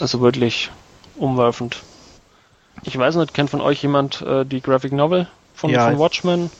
[0.00, 0.70] Also wirklich
[1.16, 1.82] umwerfend.
[2.84, 6.50] Ich weiß nicht, kennt von euch jemand äh, die Graphic Novel von, Ja, von Watchmen?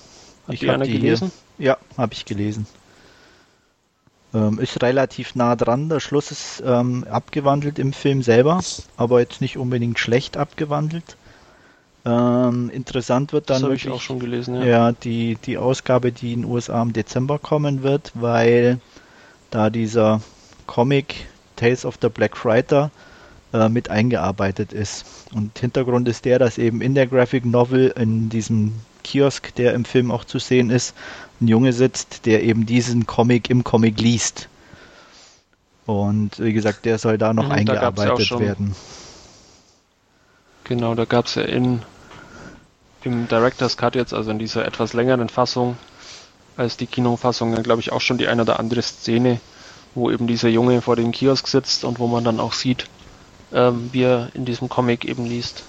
[0.46, 1.01] Hat ich die einer die hier.
[1.01, 1.33] gelesen?
[1.59, 2.66] Ja, habe ich gelesen.
[4.35, 5.88] Ähm, ist relativ nah dran.
[5.88, 8.61] Der Schluss ist ähm, abgewandelt im Film selber,
[8.96, 11.16] aber jetzt nicht unbedingt schlecht abgewandelt.
[12.05, 14.64] Ähm, interessant wird dann habe ich wirklich auch schon gelesen, ja.
[14.64, 18.81] ja, die, die Ausgabe, die in den USA im Dezember kommen wird, weil
[19.51, 20.20] da dieser
[20.66, 22.90] Comic Tales of the Black Frighter
[23.52, 25.04] äh, mit eingearbeitet ist.
[25.34, 29.84] Und Hintergrund ist der, dass eben in der Graphic Novel in diesem Kiosk, der im
[29.84, 30.94] Film auch zu sehen ist,
[31.40, 34.48] ein Junge sitzt, der eben diesen Comic im Comic liest.
[35.87, 38.74] Und wie gesagt, der soll da noch Mhm, da eingearbeitet schon- werden.
[40.64, 41.82] Genau, da gab es ja in
[43.04, 45.78] im Director's Cut jetzt, also in dieser etwas längeren Fassung
[46.56, 49.40] als die Kinofassung, glaube ich, auch schon die eine oder andere Szene,
[49.94, 52.87] wo eben dieser Junge vor dem Kiosk sitzt und wo man dann auch sieht,
[53.52, 55.64] ähm, wie er in diesem Comic eben liest.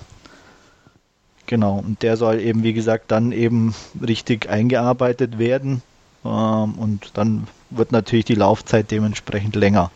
[1.45, 3.73] Genau, und der soll eben, wie gesagt, dann eben
[4.05, 5.81] richtig eingearbeitet werden.
[6.23, 9.91] Ähm, und dann wird natürlich die Laufzeit dementsprechend länger.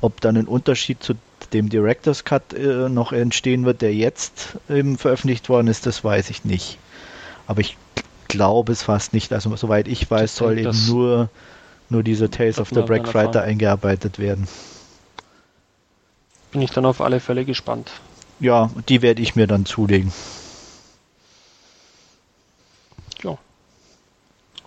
[0.00, 1.14] Ob dann ein Unterschied zu
[1.52, 6.30] dem Director's Cut äh, noch entstehen wird, der jetzt eben veröffentlicht worden ist, das weiß
[6.30, 6.78] ich nicht.
[7.46, 7.76] Aber ich
[8.28, 9.32] glaube es fast nicht.
[9.32, 11.30] Also soweit ich weiß, Ich soll eben nur,
[11.88, 13.36] nur dieser Tales of the Black erfahren.
[13.36, 14.46] eingearbeitet werden.
[16.52, 17.92] Bin ich dann auf alle Fälle gespannt.
[18.40, 20.12] Ja, die werde ich mir dann zulegen.
[23.22, 23.36] Ja.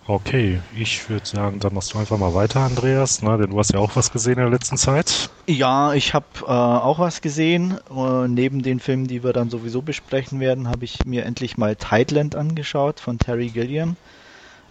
[0.06, 3.38] Okay, ich würde sagen, dann machst du einfach mal weiter, Andreas, ne?
[3.38, 5.30] denn du hast ja auch was gesehen in der letzten Zeit.
[5.46, 7.78] Ja, ich habe äh, auch was gesehen.
[7.88, 11.76] Äh, neben den Filmen, die wir dann sowieso besprechen werden, habe ich mir endlich mal
[11.76, 13.96] Tideland angeschaut von Terry Gilliam.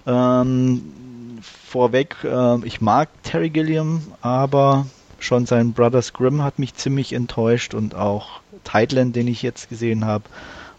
[0.06, 4.86] Ähm, vorweg, äh, ich mag Terry Gilliam, aber
[5.24, 10.06] schon sein Brothers Grimm hat mich ziemlich enttäuscht und auch Tideland, den ich jetzt gesehen
[10.06, 10.26] habe,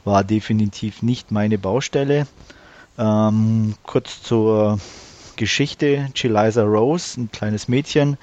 [0.05, 2.27] war definitiv nicht meine Baustelle.
[2.99, 4.79] Ähm, kurz zur
[5.37, 6.09] Geschichte.
[6.15, 8.19] Chiliza Rose, ein kleines Mädchen,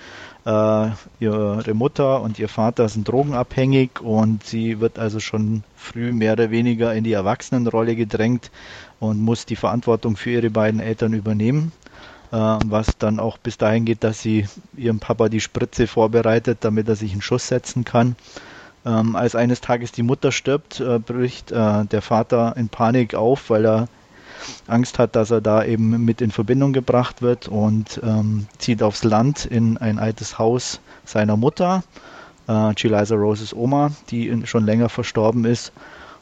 [0.45, 6.33] äh, ihre Mutter und ihr Vater sind drogenabhängig und sie wird also schon früh mehr
[6.33, 8.51] oder weniger in die Erwachsenenrolle gedrängt
[8.99, 11.71] und muss die Verantwortung für ihre beiden Eltern übernehmen.
[12.31, 16.87] Äh, was dann auch bis dahin geht, dass sie ihrem Papa die Spritze vorbereitet, damit
[16.87, 18.15] er sich einen Schuss setzen kann.
[18.85, 23.49] Ähm, als eines Tages die Mutter stirbt, äh, bricht äh, der Vater in Panik auf,
[23.49, 23.87] weil er
[24.67, 29.03] Angst hat, dass er da eben mit in Verbindung gebracht wird und ähm, zieht aufs
[29.03, 31.83] Land in ein altes Haus seiner Mutter,
[32.47, 35.73] äh, Chiliza Roses Oma, die in, schon länger verstorben ist.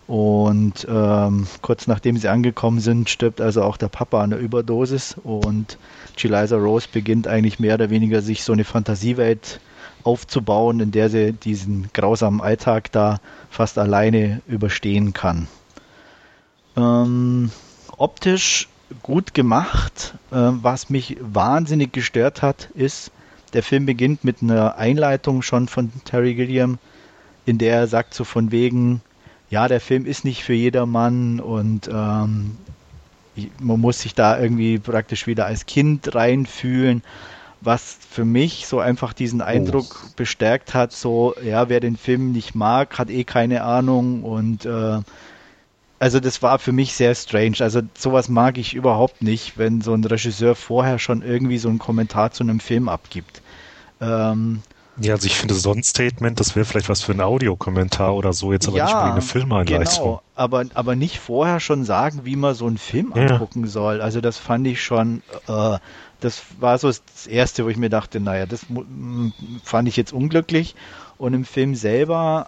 [0.07, 5.17] Und ähm, kurz nachdem sie angekommen sind, stirbt also auch der Papa an der Überdosis
[5.21, 5.77] und
[6.15, 9.59] Chiliza Rose beginnt eigentlich mehr oder weniger sich so eine Fantasiewelt
[10.03, 15.49] aufzubauen, in der sie diesen grausamen Alltag da fast alleine überstehen kann.
[16.77, 17.51] Ähm,
[17.97, 18.69] optisch
[19.03, 20.13] gut gemacht.
[20.31, 23.11] Äh, was mich wahnsinnig gestört hat, ist,
[23.53, 26.79] der Film beginnt mit einer Einleitung schon von Terry Gilliam,
[27.45, 29.01] in der er sagt so von wegen,
[29.49, 32.57] ja, der Film ist nicht für jedermann und ähm,
[33.59, 37.03] man muss sich da irgendwie praktisch wieder als Kind reinfühlen,
[37.61, 42.55] was für mich so einfach diesen Eindruck bestärkt hat, so, ja, wer den Film nicht
[42.55, 44.99] mag, hat eh keine Ahnung und äh,
[45.99, 47.57] also das war für mich sehr strange.
[47.59, 51.79] Also sowas mag ich überhaupt nicht, wenn so ein Regisseur vorher schon irgendwie so einen
[51.79, 53.41] Kommentar zu einem Film abgibt.
[53.99, 54.61] Ähm,
[54.99, 58.33] Ja, also ich finde so ein Statement, das wäre vielleicht was für ein Audiokommentar oder
[58.33, 60.03] so, jetzt aber nicht unbedingt eine Filmeinleitung.
[60.03, 63.27] Genau, aber, aber nicht vorher schon sagen, wie man so einen Film Ja.
[63.27, 64.01] angucken soll.
[64.01, 65.77] Also das fand ich schon, äh,
[66.19, 68.65] das war so das Erste, wo ich mir dachte, naja, das
[69.63, 70.75] fand ich jetzt unglücklich.
[71.17, 72.47] Und im Film selber,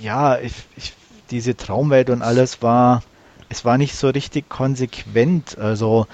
[0.00, 0.94] ja, ich, ich,
[1.30, 3.02] diese Traumwelt und alles war,
[3.50, 5.58] es war nicht so richtig konsequent.
[5.58, 6.06] Also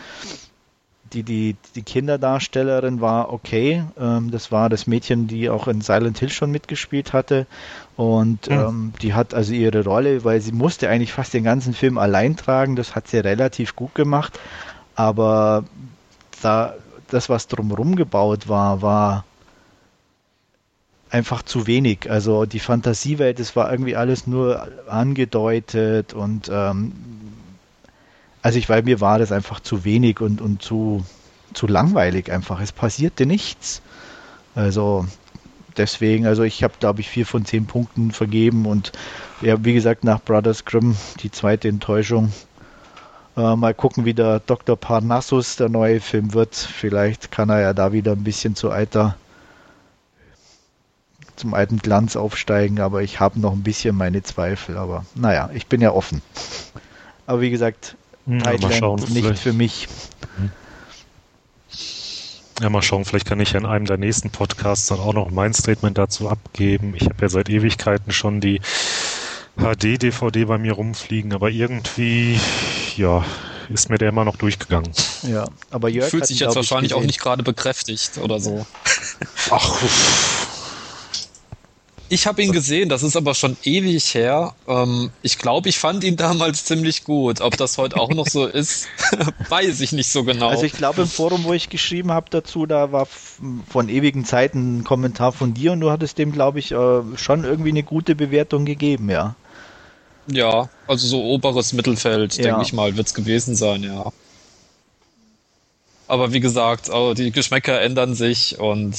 [1.13, 3.85] die, die, die Kinderdarstellerin war okay.
[3.99, 7.47] Ähm, das war das Mädchen, die auch in Silent Hill schon mitgespielt hatte.
[7.97, 8.59] Und Hm.
[8.59, 12.37] ähm, die hat also ihre Rolle, weil sie musste eigentlich fast den ganzen Film allein
[12.37, 12.77] tragen.
[12.77, 14.39] Das hat sie relativ gut gemacht.
[14.95, 15.65] Aber
[16.43, 16.75] da,
[17.09, 19.25] das, was drumherum gebaut war, war
[21.11, 22.11] einfach zu wenig.
[22.11, 26.93] Also die Fantasiewelt, das war irgendwie alles nur angedeutet und ähm,
[28.49, 31.05] also ich, weil mir war das einfach zu wenig und, und zu,
[31.53, 32.63] zu langweilig einfach.
[32.63, 33.83] Es passierte nichts.
[34.55, 35.07] Also
[35.77, 38.93] deswegen, also ich habe, glaube ich, vier von zehn Punkten vergeben und
[39.43, 42.33] ja, wie gesagt, nach Brothers Grimm die zweite Enttäuschung.
[43.37, 44.79] Äh, mal gucken, wie der Dr.
[44.79, 46.55] Parnassus der neue Film wird.
[46.55, 49.17] Vielleicht kann er ja da wieder ein bisschen zu alter,
[51.37, 54.79] zum alten Glanz aufsteigen, aber ich habe noch ein bisschen meine Zweifel.
[54.79, 56.23] Aber naja, ich bin ja offen.
[57.27, 57.98] Aber wie gesagt,
[58.29, 59.89] Ja, mal schauen, nicht vielleicht- für mich.
[62.61, 65.31] Ja, mal schauen, vielleicht kann ich ja in einem der nächsten Podcasts dann auch noch
[65.31, 66.95] mein Statement dazu abgeben.
[66.97, 68.61] Ich habe ja seit Ewigkeiten schon die
[69.57, 72.39] HD-DVD bei mir rumfliegen, aber irgendwie,
[72.97, 73.25] ja,
[73.69, 74.93] ist mir der immer noch durchgegangen.
[75.23, 78.67] Ja, aber Jörg Fühlt hat sich ihn, jetzt wahrscheinlich auch nicht gerade bekräftigt oder so.
[79.51, 80.48] Ach, uff.
[82.11, 84.55] Ich habe ihn gesehen, das ist aber schon ewig her.
[84.67, 87.41] Ähm, ich glaube, ich fand ihn damals ziemlich gut.
[87.43, 88.89] Ob das heute auch noch so ist,
[89.51, 90.49] weiß ich nicht so genau.
[90.49, 94.79] Also ich glaube im Forum, wo ich geschrieben habe dazu, da war von ewigen Zeiten
[94.79, 98.15] ein Kommentar von dir und du hattest dem, glaube ich, äh, schon irgendwie eine gute
[98.15, 99.37] Bewertung gegeben, ja.
[100.27, 102.45] ja, also so oberes Mittelfeld, Ja.
[102.45, 104.13] denke ich mal, wird's gewesen sein, ja.
[106.09, 108.97] Aber wie gesagt, oh, die Geschmäcker ändern sich und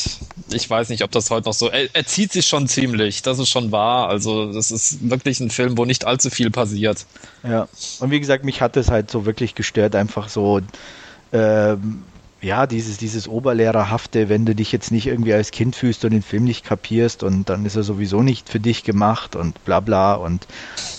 [0.51, 1.67] ich weiß nicht, ob das heute noch so.
[1.67, 4.09] Er, er zieht sich schon ziemlich, das ist schon wahr.
[4.09, 7.07] Also, das ist wirklich ein Film, wo nicht allzu viel passiert.
[7.43, 7.67] Ja.
[7.99, 10.61] Und wie gesagt, mich hat es halt so wirklich gestört, einfach so,
[11.33, 12.03] ähm,
[12.41, 16.21] ja, dieses, dieses Oberlehrerhafte, wenn du dich jetzt nicht irgendwie als Kind fühlst und den
[16.21, 20.13] Film nicht kapierst und dann ist er sowieso nicht für dich gemacht und bla bla
[20.13, 20.45] und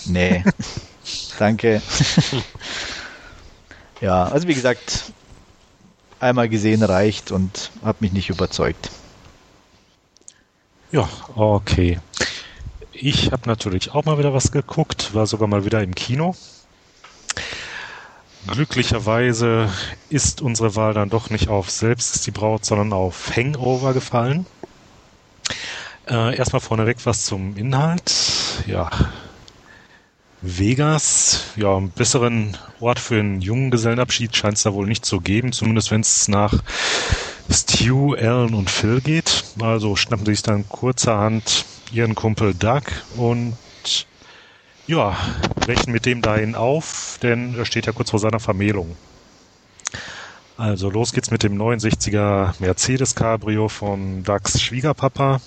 [0.05, 0.43] nee.
[1.39, 1.81] Danke.
[4.01, 5.13] ja, also wie gesagt,
[6.21, 8.91] einmal gesehen reicht und hat mich nicht überzeugt.
[10.91, 11.99] Ja, okay.
[12.91, 16.35] Ich habe natürlich auch mal wieder was geguckt, war sogar mal wieder im Kino.
[18.47, 19.69] Glücklicherweise
[20.09, 24.45] ist unsere Wahl dann doch nicht auf Selbst ist die Braut, sondern auf Hangover gefallen.
[26.09, 28.11] Äh, erstmal vorneweg was zum Inhalt.
[28.65, 28.89] Ja.
[30.41, 35.51] Vegas, ja, einen besseren Ort für einen Junggesellenabschied scheint es da wohl nicht zu geben,
[35.51, 36.63] zumindest wenn es nach
[37.47, 39.43] Stu, Alan und Phil geht.
[39.59, 42.81] Also schnappen sie sich dann kurzerhand ihren Kumpel Doug
[43.17, 43.55] und
[44.87, 45.15] ja,
[45.57, 48.95] brechen mit dem dahin auf, denn er steht ja kurz vor seiner Vermählung.
[50.57, 55.39] Also los geht's mit dem 69er Mercedes Cabrio von Dougs Schwiegerpapa.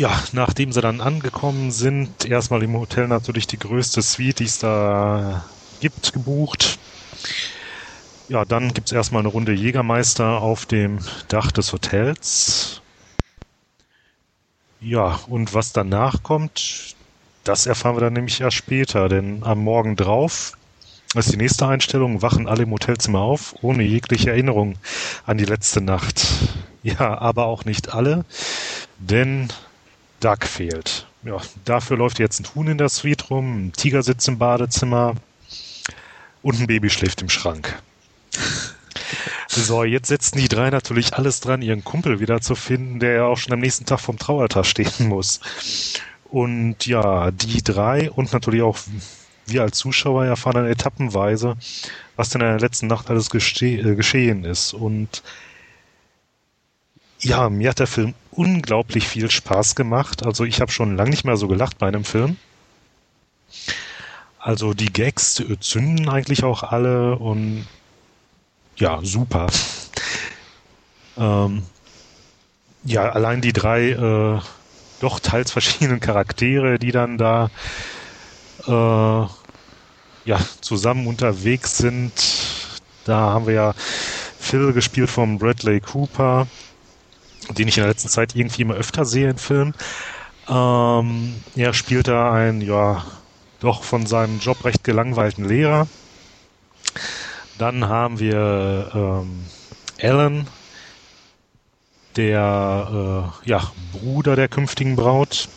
[0.00, 4.58] Ja, nachdem sie dann angekommen sind, erstmal im Hotel natürlich die größte Suite, die es
[4.58, 5.44] da
[5.78, 6.78] gibt, gebucht.
[8.26, 12.80] Ja, dann gibt's erstmal eine Runde Jägermeister auf dem Dach des Hotels.
[14.80, 16.96] Ja, und was danach kommt,
[17.44, 20.54] das erfahren wir dann nämlich erst später, denn am Morgen drauf,
[21.14, 24.78] ist die nächste Einstellung, wachen alle im Hotelzimmer auf, ohne jegliche Erinnerung
[25.26, 26.26] an die letzte Nacht.
[26.82, 28.24] Ja, aber auch nicht alle,
[28.96, 29.52] denn
[30.20, 31.06] Doug fehlt.
[31.22, 35.14] Ja, dafür läuft jetzt ein Huhn in der Suite rum, ein Tiger sitzt im Badezimmer
[36.42, 37.80] und ein Baby schläft im Schrank.
[39.48, 43.24] So, jetzt setzen die drei natürlich alles dran, ihren Kumpel wieder zu finden, der ja
[43.24, 45.40] auch schon am nächsten Tag vom Traualtar stehen muss.
[46.24, 48.78] Und ja, die drei und natürlich auch
[49.46, 51.56] wir als Zuschauer erfahren dann etappenweise,
[52.14, 54.72] was denn in der letzten Nacht alles äh, geschehen ist.
[54.72, 55.22] Und
[57.20, 60.24] ja, mir hat der Film unglaublich viel Spaß gemacht.
[60.24, 62.36] Also ich habe schon lange nicht mehr so gelacht bei einem Film.
[64.38, 67.66] Also die Gags zünden eigentlich auch alle und
[68.76, 69.48] ja, super.
[71.18, 71.64] Ähm,
[72.84, 74.40] ja, allein die drei äh,
[75.00, 77.50] doch teils verschiedenen Charaktere, die dann da
[78.66, 79.26] äh,
[80.24, 82.12] ja zusammen unterwegs sind.
[83.04, 83.74] Da haben wir ja
[84.38, 86.46] Phil gespielt vom Bradley Cooper,
[87.48, 89.74] den ich in der letzten Zeit irgendwie immer öfter sehe in Filmen.
[90.48, 93.04] Ähm, er spielt da einen, ja,
[93.60, 95.86] doch von seinem Job recht gelangweilten Lehrer.
[97.58, 99.44] Dann haben wir ähm,
[100.00, 100.46] Alan,
[102.16, 105.48] der äh, ja, Bruder der künftigen Braut,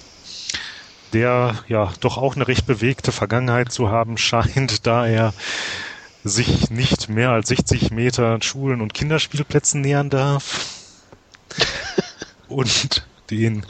[1.13, 5.33] der ja doch auch eine recht bewegte Vergangenheit zu haben scheint, da er
[6.23, 10.82] sich nicht mehr als 60 Meter Schulen und Kinderspielplätzen nähern darf.
[12.47, 13.65] und den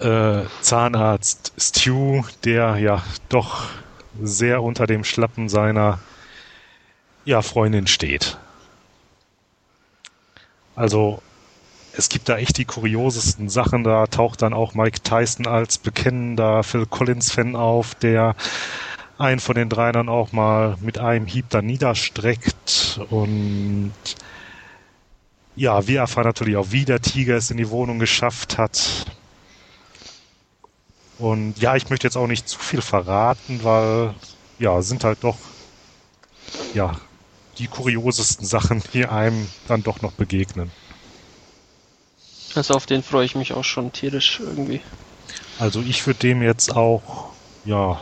[0.00, 3.66] äh, Zahnarzt Stu, der ja doch
[4.20, 5.98] sehr unter dem Schlappen seiner
[7.24, 8.38] ja, Freundin steht.
[10.74, 11.20] Also
[11.92, 13.82] es gibt da echt die kuriosesten Sachen.
[13.82, 18.36] Da taucht dann auch Mike Tyson als bekennender Phil Collins-Fan auf, der
[19.18, 23.00] einen von den drei dann auch mal mit einem Hieb da niederstreckt.
[23.10, 23.92] Und
[25.58, 29.06] ja, wir erfahren natürlich auch, wie der Tiger es in die Wohnung geschafft hat.
[31.18, 34.14] Und ja, ich möchte jetzt auch nicht zu viel verraten, weil
[34.60, 35.38] ja, sind halt doch
[36.72, 36.96] ja
[37.58, 40.70] die kuriosesten Sachen, die einem dann doch noch begegnen.
[42.54, 44.80] Also auf den freue ich mich auch schon tierisch irgendwie.
[45.58, 47.32] Also ich würde dem jetzt auch
[47.64, 47.98] ja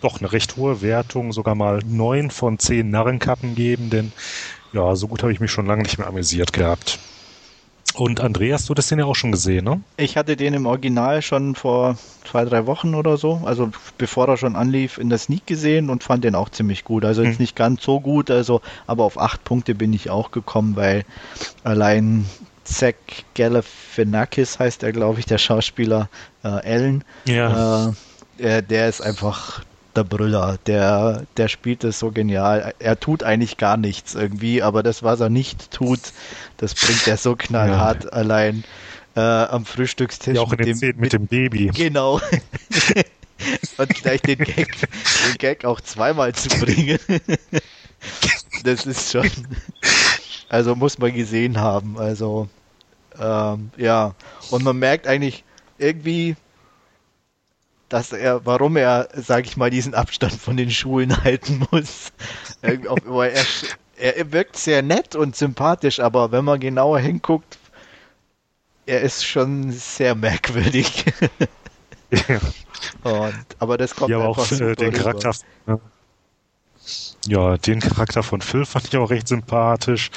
[0.00, 4.12] doch eine recht hohe Wertung, sogar mal neun von zehn Narrenkappen geben, denn
[4.76, 6.98] ja, so gut habe ich mich schon lange nicht mehr amüsiert gehabt.
[7.94, 9.80] Und Andreas, du hast den ja auch schon gesehen, ne?
[9.96, 11.96] Ich hatte den im Original schon vor
[12.30, 16.04] zwei, drei Wochen oder so, also bevor er schon anlief, in der Sneak gesehen und
[16.04, 17.06] fand den auch ziemlich gut.
[17.06, 17.42] Also jetzt hm.
[17.42, 21.04] nicht ganz so gut, also aber auf acht Punkte bin ich auch gekommen, weil
[21.64, 22.26] allein
[22.64, 22.94] Zach
[23.34, 26.10] Galifianakis heißt er, glaube ich, der Schauspieler
[26.44, 27.02] äh, Ellen.
[27.24, 27.94] Ja.
[28.36, 29.62] Äh, der ist einfach
[29.96, 30.58] der Brüller.
[30.66, 32.74] Der, der spielt es so genial.
[32.78, 36.00] Er tut eigentlich gar nichts irgendwie, aber das, was er nicht tut,
[36.56, 38.10] das bringt er so knallhart ja.
[38.10, 38.64] allein
[39.14, 40.36] äh, am Frühstückstisch.
[40.36, 41.70] Ja, auch in den dem, mit, mit dem Baby.
[41.74, 42.20] Genau.
[43.76, 46.98] Und gleich den Gag, den Gag auch zweimal zu bringen.
[48.64, 49.30] das ist schon.
[50.48, 51.98] Also muss man gesehen haben.
[51.98, 52.48] Also
[53.20, 54.14] ähm, ja.
[54.50, 55.44] Und man merkt eigentlich
[55.78, 56.36] irgendwie
[57.88, 62.12] dass er, warum er, sag ich mal, diesen Abstand von den Schulen halten muss.
[63.24, 67.58] er, er wirkt sehr nett und sympathisch, aber wenn man genauer hinguckt,
[68.86, 71.04] er ist schon sehr merkwürdig.
[72.10, 72.40] ja.
[73.02, 75.32] Und, aber das kommt ja, aber auch äh, den Charakter.
[75.66, 75.80] Ne?
[77.26, 80.10] Ja, den Charakter von Phil fand ich auch recht sympathisch,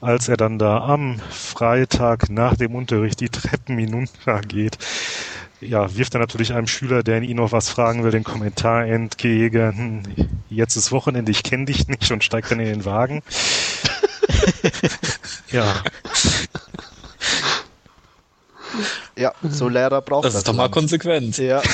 [0.00, 4.78] als er dann da am Freitag nach dem Unterricht die Treppen hinuntergeht
[5.64, 10.28] ja, wirft er natürlich einem Schüler, der ihn noch was fragen will, den Kommentar entgegen,
[10.48, 13.22] jetzt ist Wochenende, ich kenne dich nicht und steigt dann in den Wagen.
[15.50, 15.82] ja.
[19.16, 20.32] Ja, so Lehrer braucht das.
[20.32, 21.38] Das ist doch mal konsequent.
[21.38, 21.62] Ja.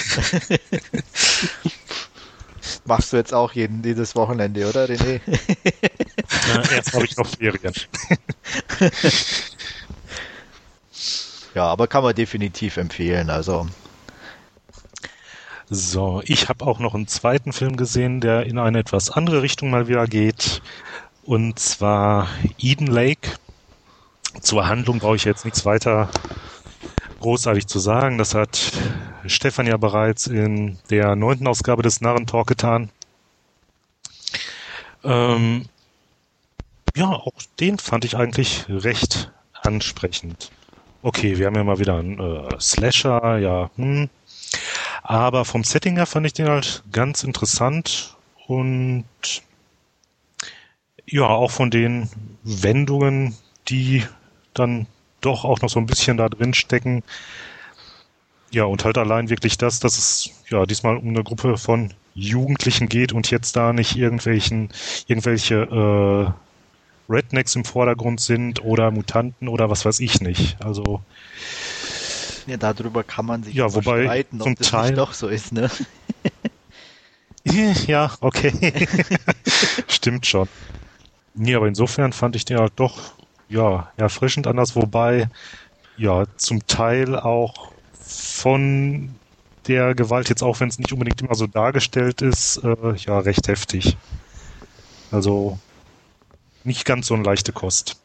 [2.84, 5.20] Machst du jetzt auch jeden, jedes Wochenende, oder René?
[6.49, 7.72] Ja, erst habe ich noch Ferien.
[11.55, 13.30] Ja, aber kann man definitiv empfehlen.
[13.30, 13.66] Also
[15.70, 19.70] so, ich habe auch noch einen zweiten Film gesehen, der in eine etwas andere Richtung
[19.70, 20.62] mal wieder geht.
[21.22, 22.26] Und zwar
[22.58, 23.30] Eden Lake.
[24.40, 26.10] Zur Handlung brauche ich jetzt nichts weiter
[27.20, 28.18] großartig zu sagen.
[28.18, 28.72] Das hat
[29.26, 32.90] Stefan ja bereits in der neunten Ausgabe des Narrentalk getan.
[35.04, 35.66] Ähm,
[36.96, 39.30] ja, auch den fand ich eigentlich recht
[39.62, 40.50] ansprechend.
[41.02, 44.10] Okay, wir haben ja mal wieder einen äh, Slasher, ja, hm.
[45.03, 49.05] Aber vom Setting her fand ich den halt ganz interessant und
[51.07, 52.09] ja, auch von den
[52.42, 53.34] Wendungen,
[53.68, 54.05] die
[54.55, 54.86] dann
[55.20, 57.03] doch auch noch so ein bisschen da drin stecken.
[58.53, 62.88] Ja, und halt allein wirklich das, dass es ja diesmal um eine Gruppe von Jugendlichen
[62.88, 64.70] geht und jetzt da nicht irgendwelchen,
[65.07, 66.34] irgendwelche
[67.09, 70.57] äh, Rednecks im Vordergrund sind oder Mutanten oder was weiß ich nicht.
[70.64, 71.03] Also
[72.51, 74.94] ja, darüber kann man sich ja, wobei streiten, ob das Teil...
[74.94, 75.70] doch so ist, ne?
[77.86, 78.53] ja, okay.
[79.88, 80.48] Stimmt schon.
[81.34, 83.12] Nee, aber insofern fand ich den halt doch,
[83.48, 85.28] ja, erfrischend anders, wobei,
[85.96, 89.14] ja, zum Teil auch von
[89.68, 93.46] der Gewalt jetzt, auch wenn es nicht unbedingt immer so dargestellt ist, äh, ja, recht
[93.46, 93.96] heftig.
[95.12, 95.59] Also,
[96.64, 98.01] nicht ganz so eine leichte Kost.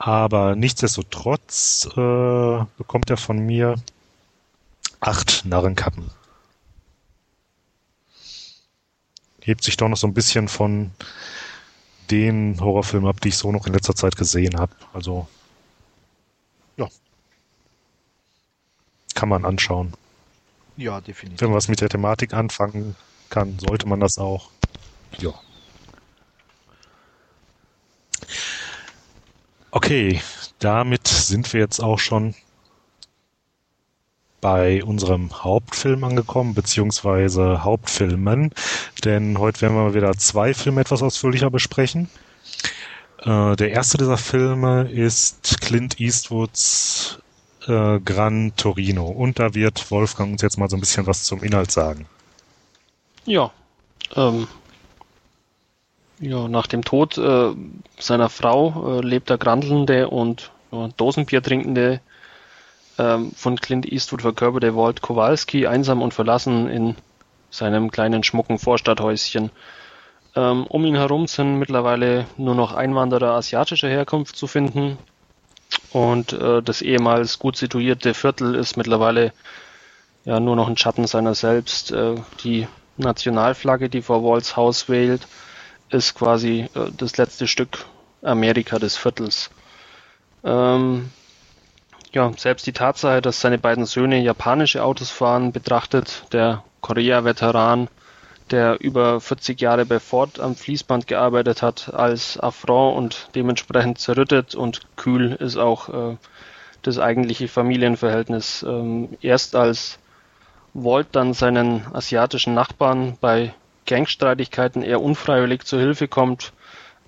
[0.00, 3.74] Aber nichtsdestotrotz äh, bekommt er von mir
[4.98, 6.10] acht Narrenkappen.
[9.42, 10.90] Hebt sich doch noch so ein bisschen von
[12.10, 14.74] den Horrorfilmen ab, die ich so noch in letzter Zeit gesehen habe.
[14.94, 15.28] Also,
[16.78, 16.88] ja.
[19.14, 19.92] Kann man anschauen.
[20.78, 21.42] Ja, definitiv.
[21.42, 22.96] Wenn man was mit der Thematik anfangen
[23.28, 24.50] kann, sollte man das auch.
[25.18, 25.34] Ja.
[29.72, 30.20] Okay,
[30.58, 32.34] damit sind wir jetzt auch schon
[34.40, 38.52] bei unserem Hauptfilm angekommen, beziehungsweise Hauptfilmen,
[39.04, 42.08] denn heute werden wir wieder zwei Filme etwas ausführlicher besprechen.
[43.18, 47.18] Äh, der erste dieser Filme ist Clint Eastwoods
[47.66, 51.42] äh, Gran Torino und da wird Wolfgang uns jetzt mal so ein bisschen was zum
[51.42, 52.06] Inhalt sagen.
[53.26, 53.52] Ja,
[54.16, 54.48] ähm,
[56.20, 57.50] ja, nach dem Tod äh,
[57.98, 62.00] seiner Frau äh, lebt der grandelnde und ja, Dosenbier trinkende
[62.98, 66.96] ähm, von Clint Eastwood verkörperte Walt Kowalski einsam und verlassen in
[67.50, 69.50] seinem kleinen schmucken Vorstadthäuschen.
[70.36, 74.98] Ähm, um ihn herum sind mittlerweile nur noch Einwanderer asiatischer Herkunft zu finden
[75.92, 79.32] Und äh, das ehemals gut situierte Viertel ist mittlerweile
[80.24, 81.92] ja nur noch ein Schatten seiner selbst.
[81.92, 85.26] Äh, die Nationalflagge, die vor Walls Haus wählt,
[85.90, 87.86] ist quasi äh, das letzte Stück
[88.22, 89.50] Amerika des Viertels.
[90.44, 91.10] Ähm,
[92.12, 97.88] ja, selbst die Tatsache, dass seine beiden Söhne japanische Autos fahren, betrachtet der Korea-Veteran,
[98.50, 104.54] der über 40 Jahre bei Ford am Fließband gearbeitet hat, als Affront und dementsprechend zerrüttet
[104.54, 106.16] und kühl ist auch äh,
[106.82, 108.64] das eigentliche Familienverhältnis.
[108.66, 109.98] Ähm, erst als
[110.74, 113.54] Walt dann seinen asiatischen Nachbarn bei
[113.90, 116.52] Gangstreitigkeiten eher unfreiwillig zur Hilfe kommt,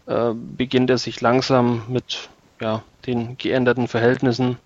[0.06, 2.28] äh, beginnt er sich langsam mit
[2.60, 4.58] ja, den geänderten Verhältnissen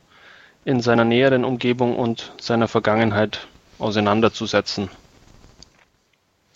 [0.65, 3.47] in seiner näheren Umgebung und seiner Vergangenheit
[3.79, 4.89] auseinanderzusetzen.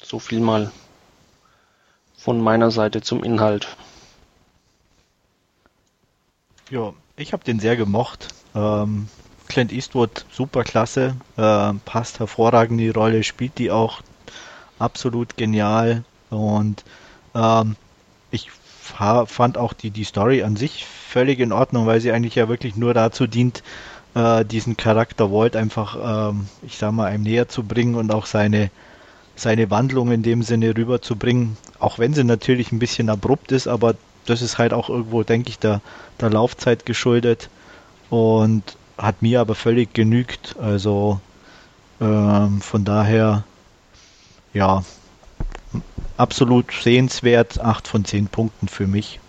[0.02, 0.72] So viel mal
[2.16, 3.76] von meiner Seite zum Inhalt.
[6.70, 8.28] Ja, ich habe den sehr gemocht.
[8.54, 9.08] Ähm,
[9.48, 14.00] Clint Eastwood super klasse, äh, passt hervorragend in die Rolle, spielt die auch
[14.80, 16.84] absolut genial und
[17.34, 17.76] ähm,
[18.30, 18.50] ich
[19.26, 22.76] fand auch die, die Story an sich völlig in Ordnung, weil sie eigentlich ja wirklich
[22.76, 23.62] nur dazu dient,
[24.14, 28.26] äh, diesen Charakter Walt einfach, ähm, ich sag mal, einem näher zu bringen und auch
[28.26, 28.70] seine,
[29.36, 31.56] seine Wandlung in dem Sinne rüberzubringen.
[31.78, 33.94] Auch wenn sie natürlich ein bisschen abrupt ist, aber
[34.26, 35.80] das ist halt auch irgendwo, denke ich, der,
[36.20, 37.48] der Laufzeit geschuldet
[38.10, 40.56] und hat mir aber völlig genügt.
[40.60, 41.20] Also
[42.00, 43.44] ähm, von daher,
[44.52, 44.84] ja,
[46.16, 47.60] absolut sehenswert.
[47.60, 49.20] 8 von 10 Punkten für mich.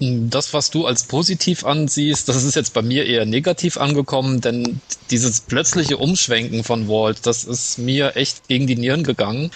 [0.00, 4.80] Das, was du als positiv ansiehst, das ist jetzt bei mir eher negativ angekommen, denn
[5.10, 9.52] dieses plötzliche Umschwenken von Walt, das ist mir echt gegen die Nieren gegangen.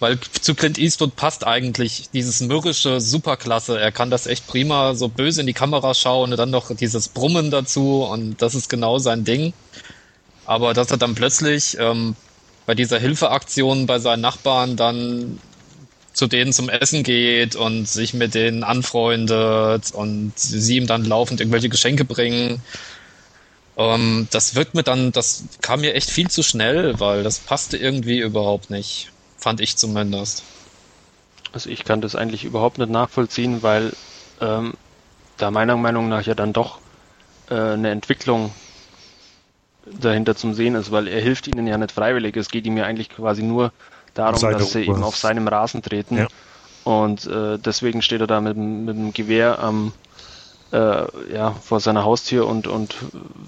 [0.00, 3.78] Weil zu Clint Eastwood passt eigentlich dieses mürrische Superklasse.
[3.78, 7.08] Er kann das echt prima so böse in die Kamera schauen und dann noch dieses
[7.08, 9.54] Brummen dazu und das ist genau sein Ding.
[10.46, 12.16] Aber dass er dann plötzlich ähm,
[12.66, 15.38] bei dieser Hilfeaktion bei seinen Nachbarn dann
[16.12, 21.40] zu denen zum Essen geht und sich mit denen anfreundet und sie ihm dann laufend
[21.40, 22.62] irgendwelche Geschenke bringen.
[23.76, 27.76] Ähm, das wirkt mir dann, das kam mir echt viel zu schnell, weil das passte
[27.76, 29.10] irgendwie überhaupt nicht.
[29.38, 30.44] Fand ich zumindest.
[31.52, 33.92] Also ich kann das eigentlich überhaupt nicht nachvollziehen, weil
[34.40, 34.74] ähm,
[35.36, 36.78] da meiner Meinung nach ja dann doch
[37.50, 38.52] äh, eine Entwicklung
[39.86, 42.36] dahinter zum Sehen ist, weil er hilft ihnen ja nicht freiwillig.
[42.36, 43.72] Es geht ihm ja eigentlich quasi nur
[44.14, 46.18] darum, dass sie eben auf seinem Rasen treten.
[46.18, 46.28] Ja.
[46.84, 49.92] Und äh, deswegen steht er da mit, mit dem Gewehr am,
[50.72, 52.94] äh, ja, vor seiner Haustür und, und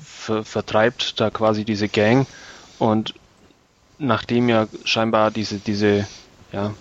[0.02, 2.26] ver vertreibt da quasi diese Gang.
[2.78, 3.14] Und
[3.98, 6.06] nachdem ja scheinbar diese, diese
[6.52, 6.72] ja,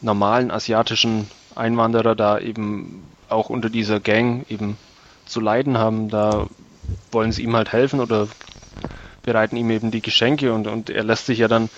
[0.00, 4.76] normalen asiatischen Einwanderer da eben auch unter dieser Gang eben
[5.26, 6.46] zu leiden haben, da
[7.12, 8.28] wollen sie ihm halt helfen oder
[9.28, 11.68] bereiten ihm eben die Geschenke und, und er lässt sich ja dann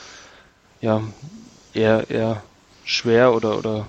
[0.80, 1.02] ja,
[1.74, 2.42] eher, eher
[2.84, 3.88] schwer oder, oder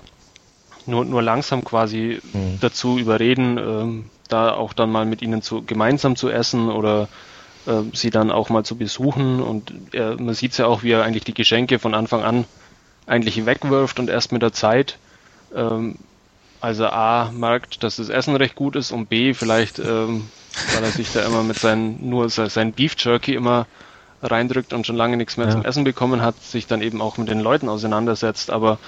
[0.84, 2.58] nur, nur langsam quasi mhm.
[2.60, 7.08] dazu überreden, ähm, da auch dann mal mit ihnen zu, gemeinsam zu essen oder
[7.66, 9.40] äh, sie dann auch mal zu besuchen.
[9.40, 12.44] Und er, man sieht ja auch, wie er eigentlich die Geschenke von Anfang an
[13.06, 14.98] eigentlich wegwirft und erst mit der Zeit,
[15.54, 15.98] ähm,
[16.60, 20.28] also A, merkt, dass das Essen recht gut ist und B, vielleicht, ähm,
[20.74, 23.66] weil er sich da immer mit seinen, nur sein Beef Jerky immer
[24.22, 25.52] reindrückt und schon lange nichts mehr ja.
[25.52, 28.78] zum Essen bekommen hat, sich dann eben auch mit den Leuten auseinandersetzt, aber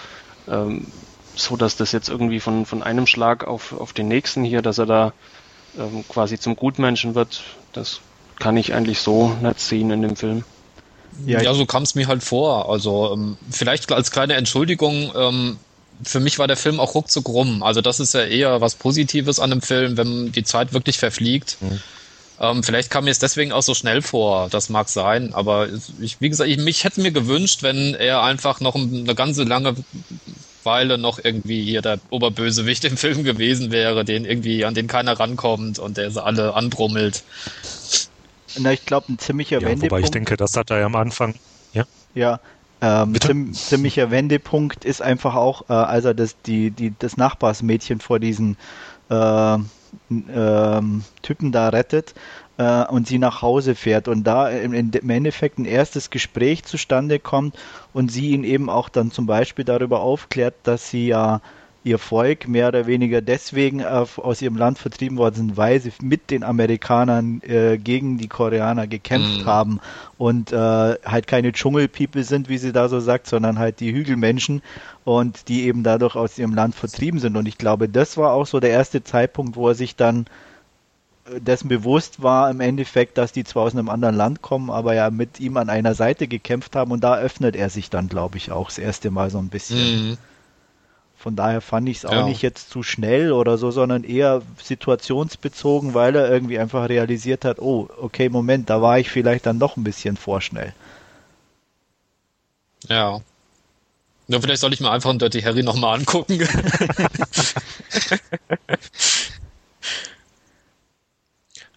[0.49, 0.87] ähm,
[1.35, 4.79] so, dass das jetzt irgendwie von, von einem Schlag auf, auf den nächsten hier, dass
[4.79, 5.13] er da
[5.77, 7.43] ähm, quasi zum Gutmenschen wird,
[7.73, 8.01] das
[8.39, 10.45] kann ich eigentlich so nicht sehen in dem Film.
[11.27, 12.69] Ja, ja so kam es mir halt vor.
[12.71, 15.59] Also ähm, vielleicht als kleine Entschuldigung, ähm,
[16.03, 17.63] für mich war der Film auch ruckzuck rum.
[17.63, 21.57] Also das ist ja eher was Positives an dem Film, wenn die Zeit wirklich verfliegt.
[21.61, 21.81] Mhm.
[22.41, 25.69] Ähm, vielleicht kam mir es deswegen auch so schnell vor, das mag sein, aber
[26.01, 29.77] ich, wie gesagt, ich, mich hätte mir gewünscht, wenn er einfach noch eine ganze lange
[30.65, 35.13] Weile noch irgendwie hier der Oberbösewicht im Film gewesen wäre, den irgendwie, an den keiner
[35.19, 37.23] rankommt und der sie alle anbrummelt.
[38.59, 39.93] Na, ich glaube, ein ziemlicher ja, Wendepunkt.
[39.93, 41.35] Wobei ich denke, das hat er ja am Anfang,
[41.73, 41.85] ja.
[42.15, 42.41] Ja,
[42.85, 48.01] ähm, ziem, ziemlicher Wendepunkt ist einfach auch, äh, als er das, die, die, das Nachbarsmädchen
[48.01, 48.59] vor diesen
[49.09, 49.55] äh,
[50.11, 52.15] ähm, Typen da rettet
[52.59, 57.19] äh, und sie nach Hause fährt und da im, im, Endeffekt ein erstes Gespräch zustande
[57.19, 57.57] kommt
[57.95, 61.41] und sie ihn eben auch dann zum Beispiel darüber aufklärt, dass sie ja
[61.85, 65.93] ihr Volk mehr oder weniger deswegen auf, aus ihrem Land vertrieben worden sind, weil sie
[66.03, 69.47] mit den Amerikanern äh, gegen die Koreaner gekämpft mm.
[69.47, 69.81] haben
[70.17, 74.63] und äh, halt keine Dschungelpeople sind, wie sie da so sagt, sondern halt die Hügelmenschen
[75.05, 77.37] und die eben dadurch aus ihrem Land vertrieben sind.
[77.37, 80.27] Und ich glaube, das war auch so der erste Zeitpunkt, wo er sich dann
[81.39, 85.11] dessen bewusst war im Endeffekt, dass die zwar aus einem anderen Land kommen, aber ja
[85.11, 88.53] mit ihm an einer Seite gekämpft haben und da öffnet er sich dann, glaube ich,
[88.53, 90.09] auch das erste Mal so ein bisschen.
[90.09, 90.19] Mhm.
[91.25, 92.27] Von daher fand ich es auch ja.
[92.27, 97.61] nicht jetzt zu schnell oder so, sondern eher situationsbezogen, weil er irgendwie einfach realisiert hat,
[97.61, 100.75] oh, okay, Moment, da war ich vielleicht dann doch ein bisschen vorschnell.
[102.91, 103.23] Ja.
[104.29, 106.39] Ja, vielleicht soll ich mir einfach einen Dirty Harry nochmal angucken.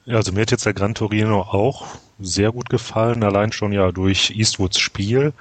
[0.06, 1.88] ja, also mir hat jetzt der Gran Torino auch
[2.20, 5.32] sehr gut gefallen, allein schon ja durch Eastwoods Spiel,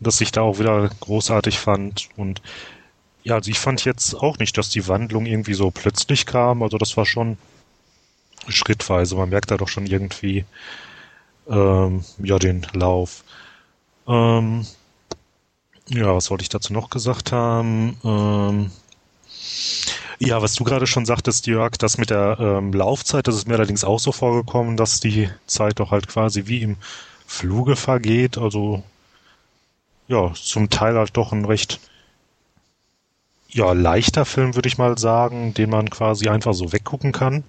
[0.00, 2.42] dass ich da auch wieder großartig fand und
[3.22, 6.78] ja, also ich fand jetzt auch nicht, dass die Wandlung irgendwie so plötzlich kam, also
[6.78, 7.36] das war schon
[8.48, 10.44] schrittweise, man merkt da doch schon irgendwie
[11.48, 13.24] ähm, ja den Lauf.
[14.06, 14.66] Ähm,
[15.88, 17.96] ja, was wollte ich dazu noch gesagt haben?
[18.04, 18.70] Ähm,
[20.18, 23.54] ja, was du gerade schon sagtest, Jörg, das mit der ähm, Laufzeit, das ist mir
[23.54, 26.76] allerdings auch so vorgekommen, dass die Zeit doch halt quasi wie im
[27.26, 28.38] Fluge vergeht.
[28.38, 28.82] Also
[30.08, 31.80] ja, zum Teil halt doch ein recht
[33.52, 37.44] ja, leichter Film, würde ich mal sagen, den man quasi einfach so weggucken kann.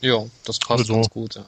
[0.00, 1.44] Ja, das passt also, ganz gut, ja.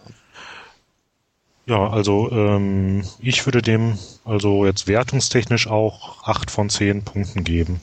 [1.64, 7.80] Ja, also ähm, ich würde dem also jetzt wertungstechnisch auch acht von zehn Punkten geben.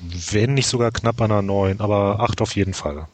[0.00, 3.06] Wenn nicht sogar knapp an einer neun, aber acht auf jeden Fall.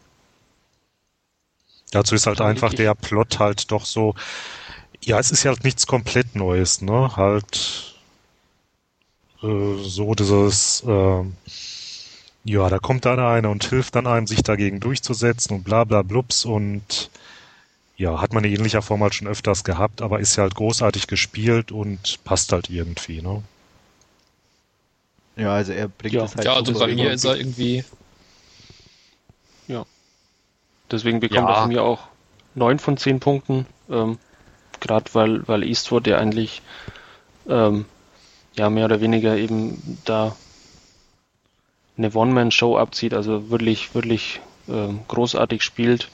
[1.91, 4.15] Dazu ist halt einfach der Plot halt doch so,
[5.03, 7.17] ja, es ist ja halt nichts komplett Neues, ne?
[7.17, 7.98] Halt
[9.43, 11.25] äh, so dieses, äh,
[12.45, 16.03] ja, da kommt dann einer und hilft dann einem, sich dagegen durchzusetzen und bla bla
[16.03, 17.11] blups und
[17.97, 21.09] ja, hat man in ähnlicher Form halt schon öfters gehabt, aber ist ja halt großartig
[21.09, 23.43] gespielt und passt halt irgendwie, ne?
[25.37, 26.25] Ja, also er bringt ja.
[26.25, 26.45] es halt.
[26.45, 27.85] Ja, also bei mir ist er irgendwie.
[29.69, 29.85] Ja.
[30.91, 31.55] Deswegen bekommt ja.
[31.55, 32.01] er von mir auch
[32.55, 33.67] 9 von 10 Punkten.
[33.89, 34.19] Ähm,
[34.81, 36.63] Gerade weil, weil Eastwood ja eigentlich
[37.49, 37.85] ähm,
[38.59, 40.37] ja mehr oder weniger eben da
[41.97, 46.09] eine One-Man-Show abzieht, also wirklich, wirklich ähm, großartig spielt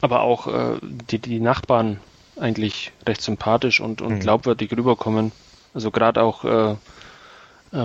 [0.00, 1.98] aber auch äh, die, die Nachbarn
[2.38, 4.20] eigentlich recht sympathisch und, und mhm.
[4.20, 5.32] glaubwürdig rüberkommen.
[5.74, 6.76] Also gerade auch, äh, äh,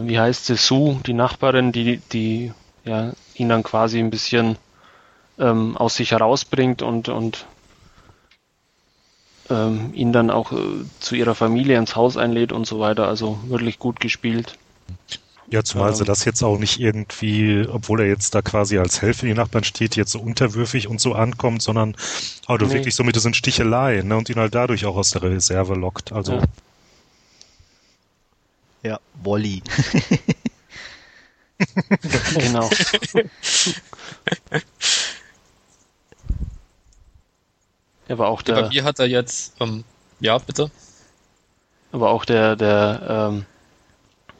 [0.03, 2.53] wie heißt sie, Sue, die Nachbarin, die, die
[2.85, 4.57] ja, ihn dann quasi ein bisschen
[5.39, 7.45] ähm, aus sich herausbringt und, und
[9.49, 10.57] ähm, ihn dann auch äh,
[10.99, 13.07] zu ihrer Familie ins Haus einlädt und so weiter.
[13.07, 14.57] Also wirklich gut gespielt.
[15.49, 19.01] Ja, zumal ähm, sie das jetzt auch nicht irgendwie, obwohl er jetzt da quasi als
[19.01, 21.95] Helfer in die Nachbarn steht, jetzt so unterwürfig und so ankommt, sondern
[22.47, 22.69] auch nee.
[22.69, 26.11] wirklich so mit diesen Sticheleien ne, und ihn halt dadurch auch aus der Reserve lockt.
[26.11, 26.33] Also.
[26.33, 26.43] Ja,
[28.83, 29.61] ja Wolli.
[32.37, 32.69] genau.
[38.13, 38.55] aber auch der.
[38.55, 39.83] Ja, bei mir hat er jetzt, ähm,
[40.19, 40.71] ja, bitte.
[41.91, 43.45] Aber auch der, der, ähm,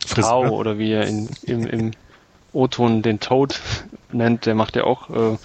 [0.06, 1.92] Frau oder wie er in, im, im
[2.52, 3.60] O-Ton den Toad
[4.12, 5.38] nennt, der macht ja auch, äh,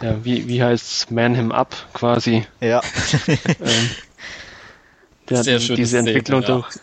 [0.00, 2.46] ja, wie, wie heißt's, Man Him Up quasi.
[2.60, 2.80] Ja.
[3.26, 3.90] ähm,
[5.28, 6.74] der Sehr hat diese Entwicklung Szene, durch.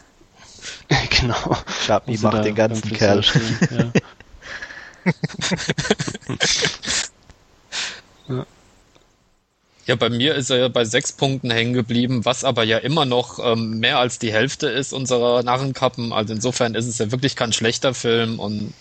[1.22, 1.58] genau.
[1.86, 3.24] Chapi macht den ganzen Kerl.
[3.72, 3.92] Ja.
[8.36, 8.46] ja.
[9.86, 13.06] Ja, bei mir ist er ja bei sechs Punkten hängen geblieben, was aber ja immer
[13.06, 16.12] noch ähm, mehr als die Hälfte ist unserer Narrenkappen.
[16.12, 18.74] Also insofern ist es ja wirklich kein schlechter Film und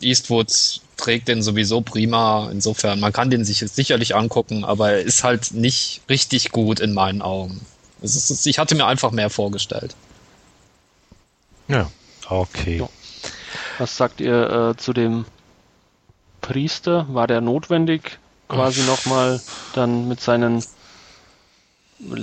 [0.00, 2.48] Eastwood trägt den sowieso prima.
[2.50, 6.92] Insofern, man kann den sich sicherlich angucken, aber er ist halt nicht richtig gut in
[6.92, 7.60] meinen Augen.
[8.02, 9.94] Ist, ich hatte mir einfach mehr vorgestellt.
[11.68, 11.88] Ja,
[12.28, 12.78] okay.
[12.78, 12.90] So.
[13.78, 15.24] Was sagt ihr äh, zu dem
[16.40, 17.06] Priester?
[17.10, 18.18] War der notwendig?
[18.52, 19.40] Quasi nochmal
[19.74, 20.62] dann mit seinen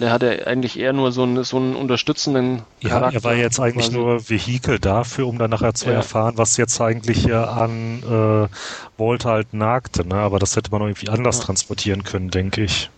[0.02, 3.12] er hatte eigentlich eher nur so einen, so einen unterstützenden Charakter.
[3.12, 3.98] Ja, er war jetzt eigentlich quasi.
[3.98, 5.94] nur Vehikel dafür, um dann nachher zu ja.
[5.94, 10.06] erfahren, was jetzt eigentlich hier an äh, Walt halt nagte.
[10.06, 10.16] Ne?
[10.16, 11.46] Aber das hätte man irgendwie anders ja.
[11.46, 12.90] transportieren können, denke ich.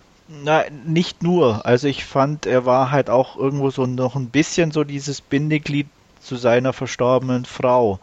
[0.44, 1.66] Na, nicht nur.
[1.66, 5.88] Also ich fand, er war halt auch irgendwo so noch ein bisschen so dieses Bindeglied
[6.22, 8.00] zu seiner verstorbenen Frau,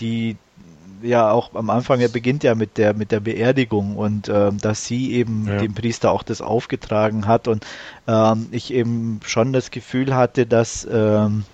[0.00, 0.36] die
[1.02, 4.86] ja auch am Anfang, er beginnt ja mit der mit der Beerdigung und ähm, dass
[4.86, 5.58] sie eben ja.
[5.58, 7.66] dem Priester auch das aufgetragen hat und
[8.06, 11.44] ähm, ich eben schon das Gefühl hatte, dass ähm,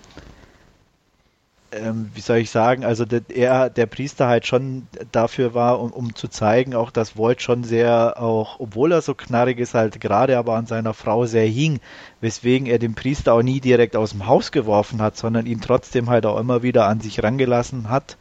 [1.72, 5.90] ähm, wie soll ich sagen, also der, er, der Priester halt schon dafür war, um,
[5.90, 10.00] um zu zeigen, auch dass Voigt schon sehr, auch obwohl er so knarrig ist, halt
[10.00, 11.80] gerade aber an seiner Frau sehr hing,
[12.20, 16.10] weswegen er den Priester auch nie direkt aus dem Haus geworfen hat, sondern ihn trotzdem
[16.10, 18.16] halt auch immer wieder an sich rangelassen hat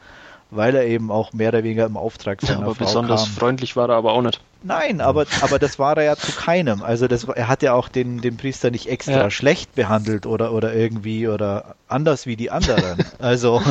[0.51, 3.33] weil er eben auch mehr oder weniger im Auftrag seiner ja, aber Frau besonders kam.
[3.33, 4.41] freundlich war er aber auch nicht.
[4.63, 6.83] Nein, aber, aber das war er ja zu keinem.
[6.83, 9.31] Also das, er hat ja auch den, den Priester nicht extra ja.
[9.31, 13.03] schlecht behandelt oder, oder irgendwie oder anders wie die anderen.
[13.19, 13.61] Also,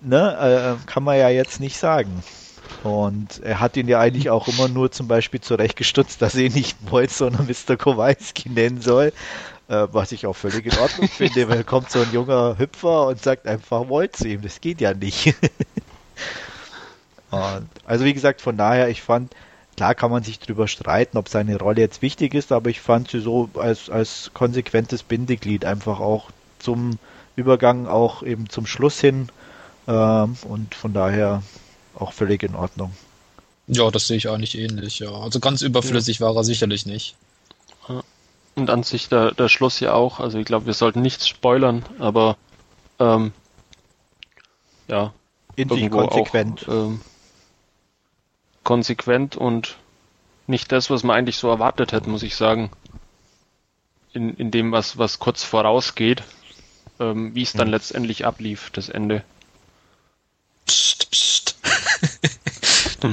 [0.00, 2.22] ne, äh, kann man ja jetzt nicht sagen.
[2.84, 6.52] Und er hat ihn ja eigentlich auch immer nur zum Beispiel zurechtgestutzt, dass er ihn
[6.52, 7.76] nicht Boyd, sondern Mr.
[7.76, 9.12] Kowalski nennen soll.
[9.68, 13.20] Äh, was ich auch völlig in Ordnung finde, weil kommt so ein junger Hüpfer und
[13.20, 14.40] sagt einfach zu ihm.
[14.40, 15.34] Das geht ja nicht.
[17.30, 19.34] und, also wie gesagt, von daher, ich fand,
[19.76, 23.10] klar kann man sich darüber streiten, ob seine Rolle jetzt wichtig ist, aber ich fand
[23.10, 26.98] sie so als, als konsequentes Bindeglied einfach auch zum
[27.36, 29.28] Übergang, auch eben zum Schluss hin.
[29.86, 31.42] Ähm, und von daher
[31.94, 32.92] auch völlig in Ordnung.
[33.66, 35.10] Ja, das sehe ich eigentlich ähnlich, ja.
[35.10, 36.26] Also ganz überflüssig ja.
[36.26, 37.16] war er sicherlich nicht.
[38.54, 40.18] Und an sich der, der Schluss ja auch.
[40.18, 42.36] Also ich glaube, wir sollten nichts spoilern, aber
[42.98, 43.32] ähm,
[44.88, 45.12] ja.
[45.58, 46.68] In sich konsequent.
[46.68, 47.00] Auch, ähm,
[48.62, 49.76] konsequent und
[50.46, 52.70] nicht das, was man eigentlich so erwartet hätte, muss ich sagen.
[54.12, 56.22] In, in dem, was, was kurz vorausgeht,
[57.00, 57.72] ähm, wie es dann hm.
[57.72, 59.24] letztendlich ablief, das Ende.
[60.64, 61.58] Psst, psst.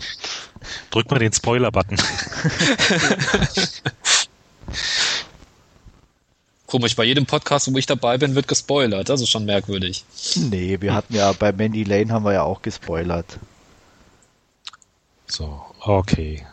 [0.91, 1.97] Drück mal den Spoiler-Button.
[6.67, 9.09] Komisch, bei jedem Podcast, wo ich dabei bin, wird gespoilert.
[9.09, 10.03] Das ist schon merkwürdig.
[10.35, 13.37] Nee, wir hatten ja bei Mandy Lane haben wir ja auch gespoilert.
[15.27, 16.45] So, okay.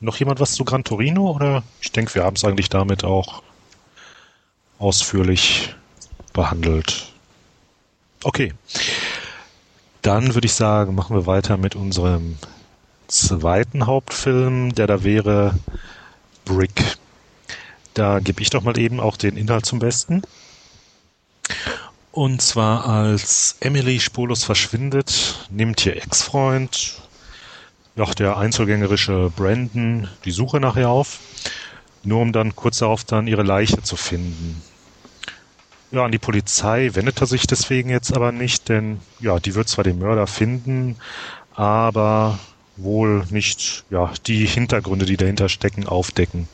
[0.00, 1.62] Noch jemand was zu Gran Torino oder?
[1.80, 3.42] Ich denke, wir haben es eigentlich damit auch
[4.78, 5.74] ausführlich
[6.32, 7.12] behandelt.
[8.22, 8.52] Okay.
[10.02, 12.36] Dann würde ich sagen, machen wir weiter mit unserem
[13.08, 15.54] zweiten Hauptfilm, der da wäre
[16.44, 16.98] Brick.
[17.94, 20.22] Da gebe ich doch mal eben auch den Inhalt zum Besten.
[22.10, 27.00] Und zwar als Emily spurlos verschwindet, nimmt ihr Ex-Freund,
[27.96, 31.18] ja, der einzelgängerische Brandon, die Suche nachher auf,
[32.02, 34.62] nur um dann kurz darauf dann ihre Leiche zu finden.
[35.90, 39.68] Ja, an die Polizei wendet er sich deswegen jetzt aber nicht, denn ja, die wird
[39.68, 40.96] zwar den Mörder finden,
[41.54, 42.38] aber
[42.76, 46.48] wohl nicht ja, die Hintergründe, die dahinter stecken, aufdecken.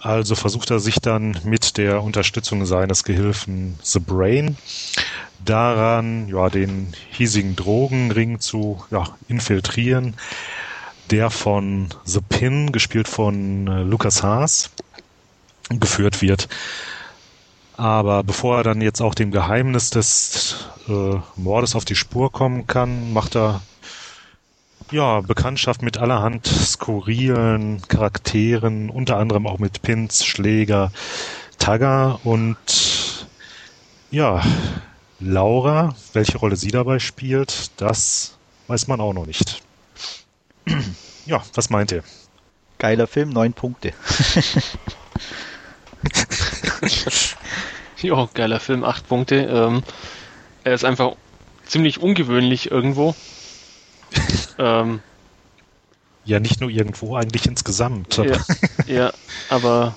[0.00, 4.56] Also versucht er sich dann mit der Unterstützung seines Gehilfen The Brain
[5.44, 10.14] daran, ja, den hiesigen Drogenring zu ja, infiltrieren,
[11.10, 14.70] der von The Pin, gespielt von äh, Lucas Haas,
[15.68, 16.48] geführt wird.
[17.76, 22.66] Aber bevor er dann jetzt auch dem Geheimnis des äh, Mordes auf die Spur kommen
[22.66, 23.62] kann, macht er
[24.90, 30.92] ja Bekanntschaft mit allerhand skurrilen Charakteren, unter anderem auch mit Pins, Schläger,
[31.58, 33.26] Tagger und
[34.10, 34.42] ja,
[35.20, 39.62] Laura, welche Rolle sie dabei spielt, das weiß man auch noch nicht.
[41.26, 42.02] ja, was meint ihr?
[42.78, 43.92] Geiler Film, neun Punkte.
[48.00, 49.36] ja, geiler Film, acht Punkte.
[49.36, 49.82] Ähm,
[50.64, 51.12] er ist einfach
[51.66, 53.14] ziemlich ungewöhnlich irgendwo.
[54.60, 55.00] Ähm,
[56.24, 58.18] ja, nicht nur irgendwo, eigentlich insgesamt.
[58.18, 58.36] Ja,
[58.86, 59.12] ja,
[59.48, 59.96] aber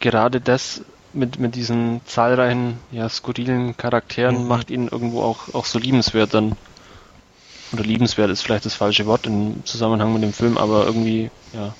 [0.00, 0.82] gerade das
[1.12, 4.48] mit, mit diesen zahlreichen, ja, skurrilen Charakteren mhm.
[4.48, 6.56] macht ihn irgendwo auch, auch so liebenswert dann.
[7.72, 11.74] Oder liebenswert ist vielleicht das falsche Wort im Zusammenhang mit dem Film, aber irgendwie, ja,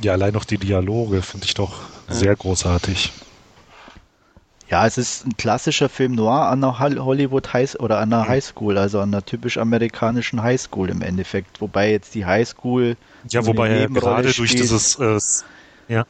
[0.00, 3.12] ja, allein noch die Dialoge finde ich doch sehr großartig.
[4.74, 8.76] Ja, es ist ein klassischer Film noir an der Hollywood High oder an der Highschool,
[8.76, 11.60] also an der typisch amerikanischen Highschool im Endeffekt.
[11.60, 12.96] Wobei jetzt die Highschool.
[13.28, 14.98] Ja, wobei er gerade durch dieses.
[14.98, 15.20] Äh,
[15.86, 16.04] ja.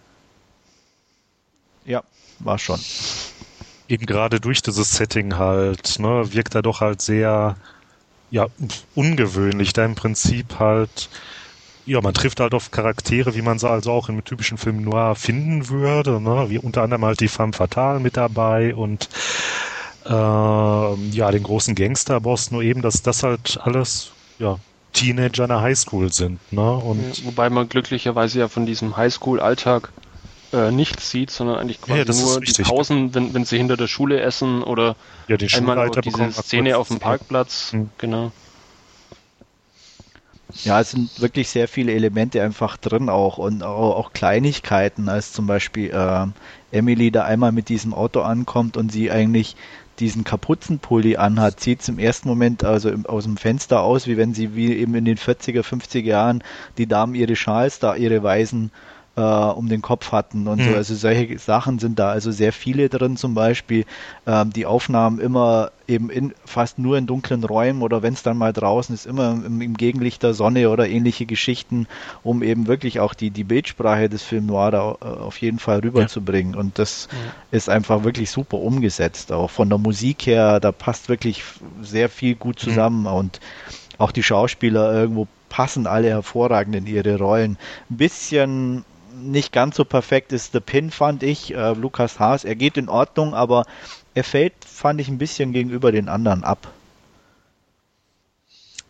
[1.84, 2.04] Ja,
[2.38, 2.80] war schon.
[3.86, 7.56] Eben gerade durch dieses Setting halt, ne, wirkt er doch halt sehr,
[8.30, 8.46] ja,
[8.94, 11.10] ungewöhnlich, da im Prinzip halt
[11.86, 15.14] ja, man trifft halt auf Charaktere, wie man sie also auch im typischen Film noir
[15.14, 16.46] finden würde, ne?
[16.48, 19.08] wie unter anderem halt die Femme Fatale mit dabei und
[20.06, 24.58] äh, ja, den großen Gangsterboss, nur eben, dass das halt alles, ja,
[24.92, 26.72] Teenager in der Highschool sind, ne?
[26.72, 29.90] Und Wobei man glücklicherweise ja von diesem Highschool-Alltag
[30.52, 33.88] äh, nichts sieht, sondern eigentlich quasi ja, nur die Pausen, wenn, wenn sie hinter der
[33.88, 34.94] Schule essen oder
[35.26, 37.90] ja, einmal diese Szene auf dem Parkplatz, mhm.
[37.98, 38.32] genau.
[40.62, 45.46] Ja, es sind wirklich sehr viele Elemente einfach drin auch und auch, Kleinigkeiten, als zum
[45.46, 46.26] Beispiel äh,
[46.70, 49.56] Emily da einmal mit diesem Auto ankommt und sie eigentlich
[49.98, 54.32] diesen Kapuzenpulli anhat, sieht im ersten Moment also im, aus dem Fenster aus, wie wenn
[54.34, 56.42] sie wie eben in den 40er, 50er Jahren
[56.78, 58.70] die Damen ihre Schals da, ihre weißen
[59.16, 60.70] äh, um den Kopf hatten und mhm.
[60.70, 60.76] so.
[60.76, 63.84] Also solche Sachen sind da also sehr viele drin, zum Beispiel
[64.26, 68.38] ähm, die Aufnahmen immer eben in fast nur in dunklen Räumen oder wenn es dann
[68.38, 71.86] mal draußen ist, immer im, im, Gegenlicht der Sonne oder ähnliche Geschichten,
[72.22, 75.80] um eben wirklich auch die, die Bildsprache des Film Noir da äh, auf jeden Fall
[75.80, 76.54] rüberzubringen.
[76.54, 76.60] Ja.
[76.60, 77.18] Und das ja.
[77.50, 79.30] ist einfach wirklich super umgesetzt.
[79.30, 81.44] Auch von der Musik her, da passt wirklich
[81.82, 82.68] sehr viel gut mhm.
[82.68, 83.06] zusammen mhm.
[83.06, 83.40] und
[83.98, 87.58] auch die Schauspieler irgendwo passen alle hervorragend in ihre Rollen.
[87.90, 88.84] Ein bisschen
[89.14, 91.54] nicht ganz so perfekt ist The Pin, fand ich.
[91.54, 93.66] Äh, Lukas Haas, er geht in Ordnung, aber
[94.14, 96.72] er fällt, fand ich, ein bisschen gegenüber den anderen ab.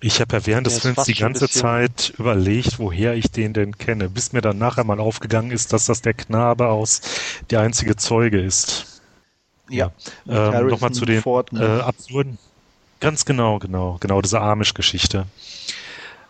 [0.01, 4.11] Ich habe ja während des Films die ganze Zeit überlegt, woher ich den denn kenne,
[4.11, 7.01] bis mir dann nachher mal aufgegangen ist, dass das der Knabe aus
[7.51, 9.01] Der einzige Zeuge ist.
[9.71, 9.93] Ja.
[10.29, 11.79] Ähm, Nochmal zu den Ford, ne?
[11.79, 12.37] äh, absurden.
[13.01, 15.27] Ganz genau, genau, genau, diese Amish-Geschichte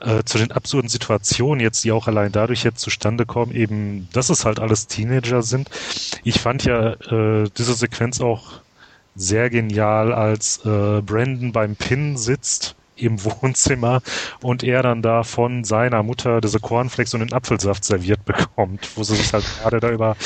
[0.05, 4.31] äh, zu den absurden Situationen jetzt, die auch allein dadurch jetzt zustande kommen, eben, dass
[4.31, 5.71] es halt alles Teenager sind.
[6.23, 8.61] Ich fand ja äh, diese Sequenz auch
[9.17, 14.03] sehr genial, als äh, Brandon beim Pin sitzt im Wohnzimmer
[14.41, 19.03] und er dann da von seiner Mutter diese Cornflakes und den Apfelsaft serviert bekommt, wo
[19.03, 20.17] sie sich halt gerade da über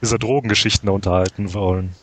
[0.00, 1.94] diese Drogengeschichten unterhalten wollen.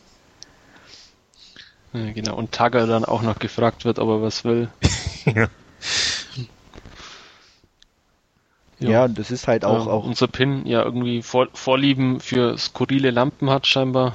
[1.92, 4.68] Ja, genau, und Tagger dann auch noch gefragt wird, ob er was will.
[5.24, 5.48] ja.
[8.78, 10.04] Ja, ja das ist halt auch, ja, auch.
[10.04, 14.14] Unser Pin ja irgendwie Vor Vorlieben für skurrile Lampen hat scheinbar.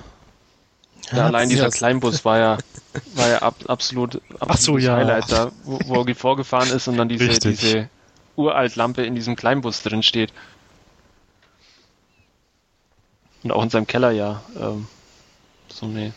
[1.12, 1.76] Ja, allein dieser das.
[1.76, 2.57] Kleinbus war ja,
[3.16, 4.95] war ja ab, absolut, absolut so, ja.
[4.95, 7.89] Highlight da, wo, wo er vorgefahren ist und dann diese, diese
[8.36, 10.32] Uralt-Lampe in diesem Kleinbus drin steht.
[13.43, 14.43] Und auch in seinem Keller ja.
[14.59, 14.88] Ähm,
[15.68, 16.14] so eine.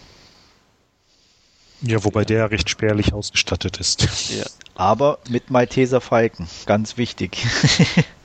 [1.81, 2.27] Ja, wobei ja.
[2.27, 4.31] der recht spärlich ausgestattet ist.
[4.31, 4.45] Ja.
[4.75, 7.47] Aber mit Malteser Falken, ganz wichtig.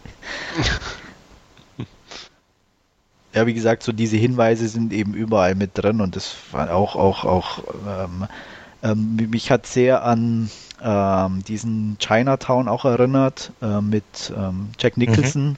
[3.34, 6.96] ja, wie gesagt, so diese Hinweise sind eben überall mit drin und das war auch,
[6.96, 8.28] auch, auch, ähm,
[8.82, 10.50] ähm, mich hat sehr an
[10.82, 15.04] ähm, diesen Chinatown auch erinnert, äh, mit ähm, Jack mhm.
[15.04, 15.50] Nicholson.
[15.50, 15.58] Mhm.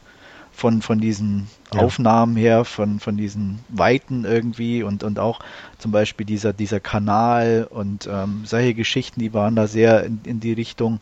[0.54, 1.80] Von, von diesen ja.
[1.80, 5.40] Aufnahmen her, von, von diesen Weiten irgendwie und, und auch
[5.80, 10.40] zum Beispiel dieser, dieser Kanal und ähm, solche Geschichten, die waren da sehr in, in
[10.40, 11.00] die Richtung.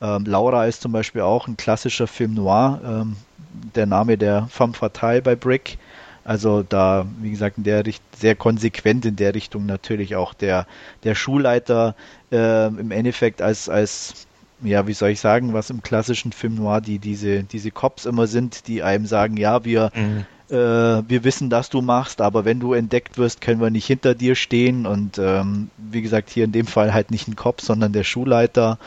[0.00, 3.16] Ähm, Laura ist zum Beispiel auch ein klassischer Film noir, ähm,
[3.74, 5.78] der Name der Femme Fatale bei Brick.
[6.24, 10.66] Also da, wie gesagt, in der Richt sehr konsequent in der Richtung natürlich auch der,
[11.02, 11.94] der Schulleiter
[12.30, 14.26] äh, im Endeffekt als, als,
[14.62, 18.26] ja, wie soll ich sagen, was im klassischen Film Noir die, diese, diese Cops immer
[18.26, 20.26] sind, die einem sagen, ja, wir, mhm.
[20.54, 24.14] äh, wir wissen, dass du machst, aber wenn du entdeckt wirst, können wir nicht hinter
[24.14, 27.92] dir stehen und ähm, wie gesagt, hier in dem Fall halt nicht ein Cop, sondern
[27.92, 28.78] der Schulleiter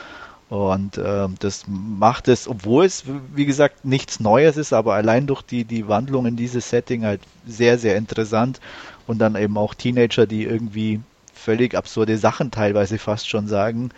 [0.49, 5.41] und äh, das macht es, obwohl es, wie gesagt, nichts Neues ist, aber allein durch
[5.41, 8.59] die, die Wandlung in dieses Setting halt sehr, sehr interessant.
[9.07, 11.01] Und dann eben auch Teenager, die irgendwie
[11.33, 13.89] völlig absurde Sachen teilweise fast schon sagen.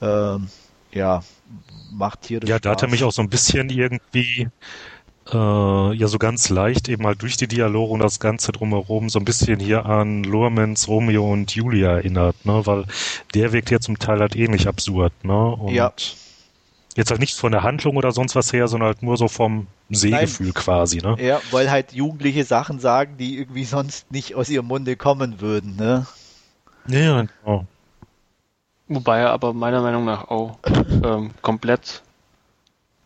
[0.00, 0.38] Äh,
[0.92, 1.22] ja,
[1.90, 4.48] macht hier Ja, da hat er mich auch so ein bisschen irgendwie
[5.32, 9.18] äh, ja so ganz leicht eben halt durch die Dialoge und das Ganze drumherum so
[9.18, 12.66] ein bisschen hier an Lurmans Romeo und Julia erinnert, ne?
[12.66, 12.84] Weil
[13.34, 15.46] der wirkt ja zum Teil halt ähnlich absurd, ne?
[15.46, 15.92] Und ja.
[16.96, 19.66] Jetzt halt nicht von der Handlung oder sonst was her, sondern halt nur so vom
[19.90, 20.54] Sehgefühl Nein.
[20.54, 21.16] quasi, ne?
[21.20, 25.76] Ja, weil halt Jugendliche Sachen sagen, die irgendwie sonst nicht aus ihrem Munde kommen würden,
[25.76, 26.06] ne?
[26.88, 27.66] Ja, genau.
[28.88, 30.58] Wobei er aber meiner Meinung nach auch
[31.04, 32.02] ähm, komplett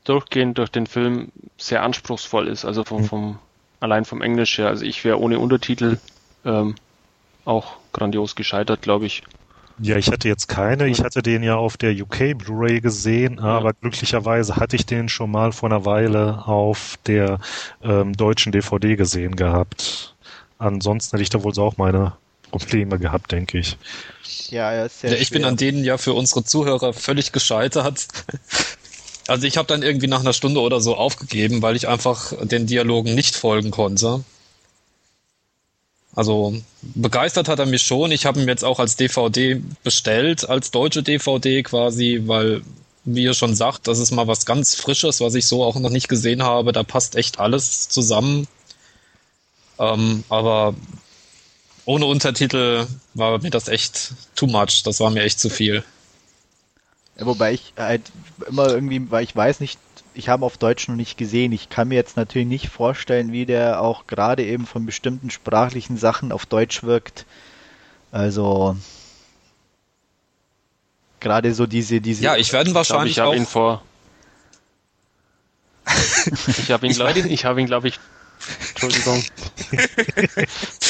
[0.05, 3.07] durchgehend durch den Film sehr anspruchsvoll ist, also vom, mhm.
[3.07, 3.39] vom
[3.81, 4.69] allein vom Englisch her.
[4.69, 5.99] Also ich wäre ohne Untertitel
[6.45, 6.75] ähm,
[7.45, 9.23] auch grandios gescheitert, glaube ich.
[9.83, 10.89] Ja, ich hatte jetzt keine.
[10.89, 13.77] Ich hatte den ja auf der UK Blu-ray gesehen, aber ja.
[13.81, 17.41] glücklicherweise hatte ich den schon mal vor einer Weile auf der
[17.83, 20.15] ähm, deutschen DVD gesehen gehabt.
[20.59, 22.13] Ansonsten hätte ich da wohl so auch meine
[22.51, 23.79] Probleme gehabt, denke ich.
[24.51, 25.39] Ja, ja, ist sehr ja ich schwer.
[25.39, 28.09] bin an denen ja für unsere Zuhörer völlig gescheitert.
[29.31, 32.67] Also ich habe dann irgendwie nach einer Stunde oder so aufgegeben, weil ich einfach den
[32.67, 34.25] Dialogen nicht folgen konnte.
[36.17, 38.11] Also begeistert hat er mich schon.
[38.11, 42.63] Ich habe ihn jetzt auch als DVD bestellt, als deutsche DVD quasi, weil,
[43.05, 45.91] wie ihr schon sagt, das ist mal was ganz Frisches, was ich so auch noch
[45.91, 46.73] nicht gesehen habe.
[46.73, 48.49] Da passt echt alles zusammen.
[49.79, 50.75] Ähm, aber
[51.85, 54.83] ohne Untertitel war mir das echt too much.
[54.83, 55.85] Das war mir echt zu viel.
[57.21, 58.11] Wobei ich halt
[58.49, 59.79] immer irgendwie, weil ich weiß nicht,
[60.15, 61.53] ich habe auf Deutsch noch nicht gesehen.
[61.53, 65.97] Ich kann mir jetzt natürlich nicht vorstellen, wie der auch gerade eben von bestimmten sprachlichen
[65.97, 67.27] Sachen auf Deutsch wirkt.
[68.11, 68.77] Also
[71.21, 72.25] gerade so diese diese.
[72.25, 73.83] Ja, ich werde wahrscheinlich ich, glaub, ich habe ihn vor.
[76.47, 77.99] ich habe ihn, glaube ich, ich, hab ihn, glaub ich,
[78.71, 79.23] Entschuldigung.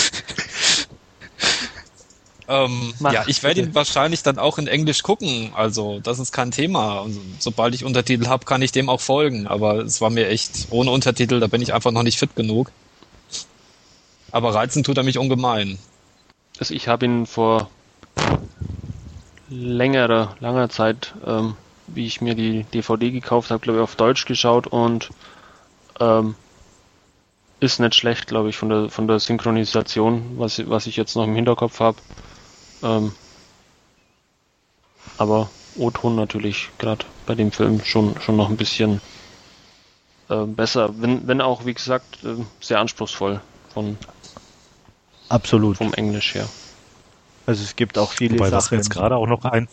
[2.50, 5.52] Ähm, Mach, ja, ich werde ihn wahrscheinlich dann auch in Englisch gucken.
[5.54, 6.98] Also das ist kein Thema.
[6.98, 9.46] Und sobald ich Untertitel habe, kann ich dem auch folgen.
[9.46, 12.72] Aber es war mir echt ohne Untertitel, da bin ich einfach noch nicht fit genug.
[14.32, 15.78] Aber reizen tut er mich ungemein.
[16.58, 17.70] Also ich habe ihn vor
[19.48, 21.54] längerer, langer Zeit, ähm,
[21.86, 25.10] wie ich mir die DVD gekauft habe, glaube ich, auf Deutsch geschaut und
[26.00, 26.34] ähm,
[27.60, 31.24] ist nicht schlecht, glaube ich, von der von der Synchronisation, was, was ich jetzt noch
[31.24, 31.98] im Hinterkopf habe.
[32.82, 33.12] Ähm,
[35.16, 39.00] aber O-Ton natürlich gerade bei dem Film schon schon noch ein bisschen
[40.28, 43.40] äh, besser, wenn, wenn auch, wie gesagt, äh, sehr anspruchsvoll
[43.74, 43.98] von,
[45.28, 45.76] Absolut.
[45.76, 46.48] vom Englisch her.
[47.46, 48.78] Also es gibt auch viele Wobei, Sachen.
[48.78, 49.68] jetzt gerade auch noch ein,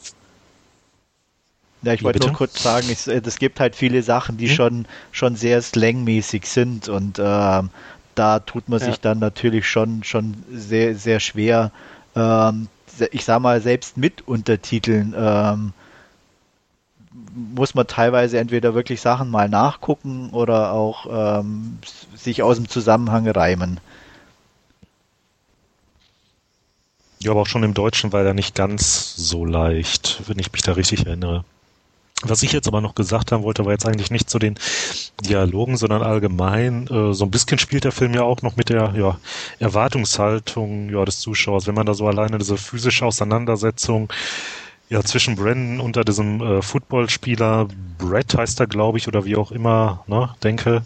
[1.83, 4.55] Ja, ich wollte nur kurz sagen, es, äh, es gibt halt viele Sachen, die Hm?
[4.55, 7.69] schon, schon sehr slangmäßig sind und ähm,
[8.15, 8.85] da tut man Ja.
[8.87, 11.71] sich dann natürlich schon, schon sehr, sehr schwer,
[12.15, 12.67] ähm,
[13.11, 15.73] ich sag mal, selbst mit Untertiteln ähm,
[17.33, 21.79] muss man teilweise entweder wirklich Sachen mal nachgucken oder auch ähm,
[22.15, 23.79] sich aus dem Zusammenhang reimen.
[27.19, 30.61] ja, aber auch schon im Deutschen war er nicht ganz so leicht, wenn ich mich
[30.61, 31.43] da richtig erinnere.
[32.23, 34.55] Was ich jetzt aber noch gesagt haben wollte, war jetzt eigentlich nicht zu den
[35.23, 36.87] Dialogen, sondern allgemein.
[36.87, 39.19] Äh, so ein bisschen spielt der Film ja auch noch mit der ja,
[39.59, 41.67] Erwartungshaltung ja, des Zuschauers.
[41.67, 44.11] Wenn man da so alleine diese physische Auseinandersetzung
[44.89, 49.51] ja zwischen Brandon unter diesem äh, Footballspieler Brett heißt er, glaube ich, oder wie auch
[49.51, 50.83] immer, ne, denke,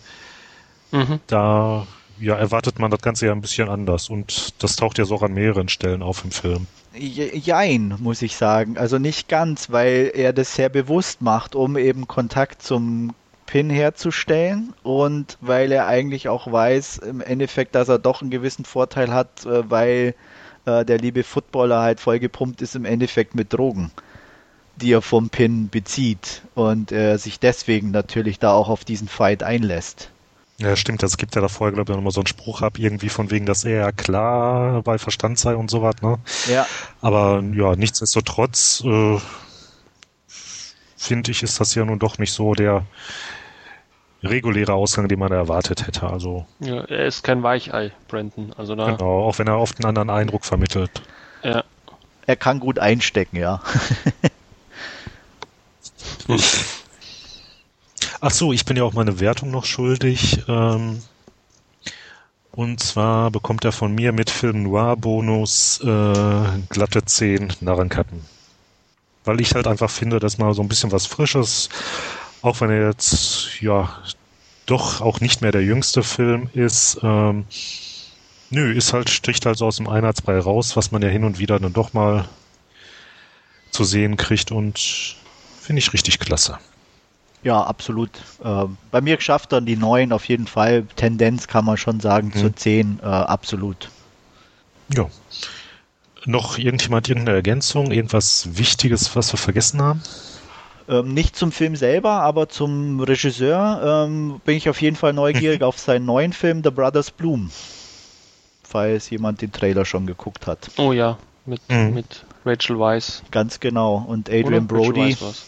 [0.92, 1.22] Mhm.
[1.28, 1.88] da
[2.20, 4.10] ja, erwartet man das Ganze ja ein bisschen anders.
[4.10, 6.68] Und das taucht ja so auch an mehreren Stellen auf im Film.
[6.94, 8.78] Je- Jein, muss ich sagen.
[8.78, 13.14] Also nicht ganz, weil er das sehr bewusst macht, um eben Kontakt zum
[13.46, 18.66] Pin herzustellen und weil er eigentlich auch weiß, im Endeffekt, dass er doch einen gewissen
[18.66, 20.16] Vorteil hat, äh, weil
[20.66, 23.92] äh, der liebe Footballer halt vollgepumpt ist im Endeffekt mit Drogen,
[24.78, 29.44] die er vom Pin bezieht und er sich deswegen natürlich da auch auf diesen Fight
[29.44, 30.10] einlässt.
[30.62, 31.02] Ja, stimmt.
[31.02, 33.32] Es gibt ja da vorher, glaube ich, noch mal so einen Spruch ab, irgendwie von
[33.32, 36.20] wegen, dass er ja klar bei Verstand sei und sowas, ne?
[36.48, 36.68] Ja,
[37.02, 39.18] Aber ja, nichtsdestotrotz äh,
[40.98, 42.86] finde ich, ist das ja nun doch nicht so der
[44.22, 46.08] reguläre Ausgang, den man erwartet hätte.
[46.08, 48.54] Also Ja, er ist kein Weichei, Brandon.
[48.56, 50.92] Also da, genau, auch wenn er oft einen anderen Eindruck vermittelt.
[51.42, 51.64] ja,
[52.28, 53.64] er kann gut einstecken, ja.
[58.24, 60.44] Ach so, ich bin ja auch meine Wertung noch schuldig.
[60.48, 61.02] Ähm,
[62.52, 68.24] und zwar bekommt er von mir mit Film Noir Bonus äh, glatte 10 Narrenkappen.
[69.26, 71.70] Weil ich halt einfach finde, dass mal so ein bisschen was Frisches,
[72.44, 73.98] auch wenn er jetzt ja
[74.68, 77.46] doch auch nicht mehr der jüngste Film ist, ähm,
[78.52, 81.40] nö, ist halt, sticht halt so aus dem Einheitsbrei raus, was man ja hin und
[81.40, 82.30] wieder dann doch mal
[83.72, 85.16] zu sehen kriegt und
[85.60, 86.60] finde ich richtig klasse.
[87.44, 88.10] Ja, absolut.
[88.44, 90.84] Ähm, bei mir schafft er die 9 auf jeden Fall.
[90.96, 92.58] Tendenz kann man schon sagen zur Mhm.
[92.58, 93.90] 10, äh, absolut.
[94.94, 95.08] Ja.
[96.26, 100.04] Noch irgendjemand irgendeine Ergänzung, irgendwas Wichtiges, was wir vergessen haben?
[100.88, 105.64] Ähm, nicht zum Film selber, aber zum Regisseur ähm, bin ich auf jeden Fall neugierig
[105.64, 107.50] auf seinen neuen Film The Brothers Bloom.
[108.64, 110.70] Falls jemand den Trailer schon geguckt hat.
[110.78, 111.18] oh ja,
[111.48, 111.94] mit, Mhm.
[111.96, 113.24] mit Rachel Weisz.
[113.32, 114.06] Ganz genau.
[114.08, 114.76] Und Adrian Oder?
[114.76, 115.00] Rachel Brody.
[115.12, 115.46] Weisz war's.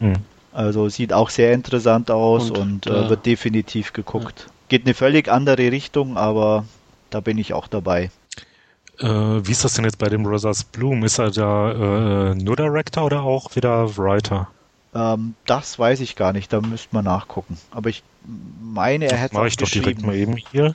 [0.00, 0.12] Hm.
[0.58, 4.48] Also sieht auch sehr interessant aus und, Und, äh, äh, wird definitiv geguckt.
[4.68, 6.64] Geht eine völlig andere Richtung, aber
[7.10, 8.10] da bin ich auch dabei.
[8.98, 11.04] Äh, wie ist das denn jetzt bei dem Brothers Bloom?
[11.04, 14.48] Ist er da äh, nur Director oder auch wieder Writer?
[14.96, 17.56] Ähm, das weiß ich gar nicht, da müsste man nachgucken.
[17.70, 18.02] Aber ich
[18.60, 20.74] meine, er hätte Mache ich doch direkt mal eben hier.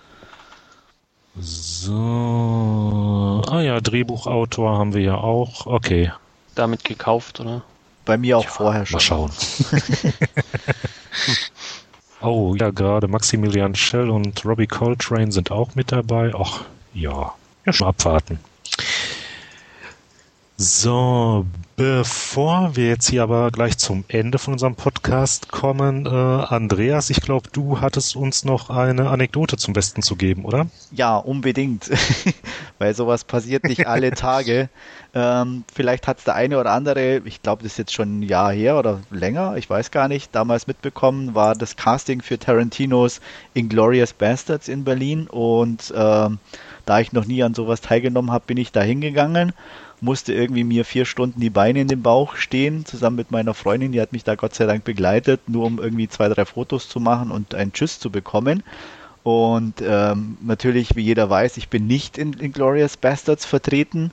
[1.38, 3.42] So.
[3.50, 5.66] Ah ja, Drehbuchautor haben wir ja auch.
[5.66, 6.14] Okay,
[6.56, 7.64] Damit gekauft, oder?
[8.06, 8.96] Bei mir auch vorher schon.
[8.96, 9.32] mal schauen.
[12.22, 16.34] oh, ja, gerade Maximilian Schell und Robbie Coltrane sind auch mit dabei.
[16.38, 16.62] Ach,
[16.94, 17.34] ja.
[17.66, 18.40] Ja, schon abwarten.
[20.56, 21.48] So,
[21.78, 27.22] bevor wir jetzt hier aber gleich zum Ende von unserem Podcast kommen, äh, Andreas, ich
[27.22, 30.68] glaube, du hattest uns noch eine Anekdote zum Besten zu geben, oder?
[30.92, 31.90] Ja, unbedingt.
[32.78, 34.70] Weil sowas passiert nicht alle Tage.
[35.16, 38.24] Ähm, vielleicht hat es der eine oder andere, ich glaube, das ist jetzt schon ein
[38.24, 43.22] Jahr her oder länger, ich weiß gar nicht, damals mitbekommen, war das Casting für Tarantinos
[43.56, 45.26] Inglorious Bastards in Berlin.
[45.28, 46.38] Und ähm,
[46.86, 49.54] da ich noch nie an sowas teilgenommen habe, bin ich da hingegangen
[50.04, 53.92] musste irgendwie mir vier Stunden die Beine in den Bauch stehen, zusammen mit meiner Freundin,
[53.92, 57.00] die hat mich da Gott sei Dank begleitet, nur um irgendwie zwei, drei Fotos zu
[57.00, 58.64] machen und einen Tschüss zu bekommen.
[59.24, 64.12] Und ähm, natürlich, wie jeder weiß, ich bin nicht in Glorious Bastards vertreten,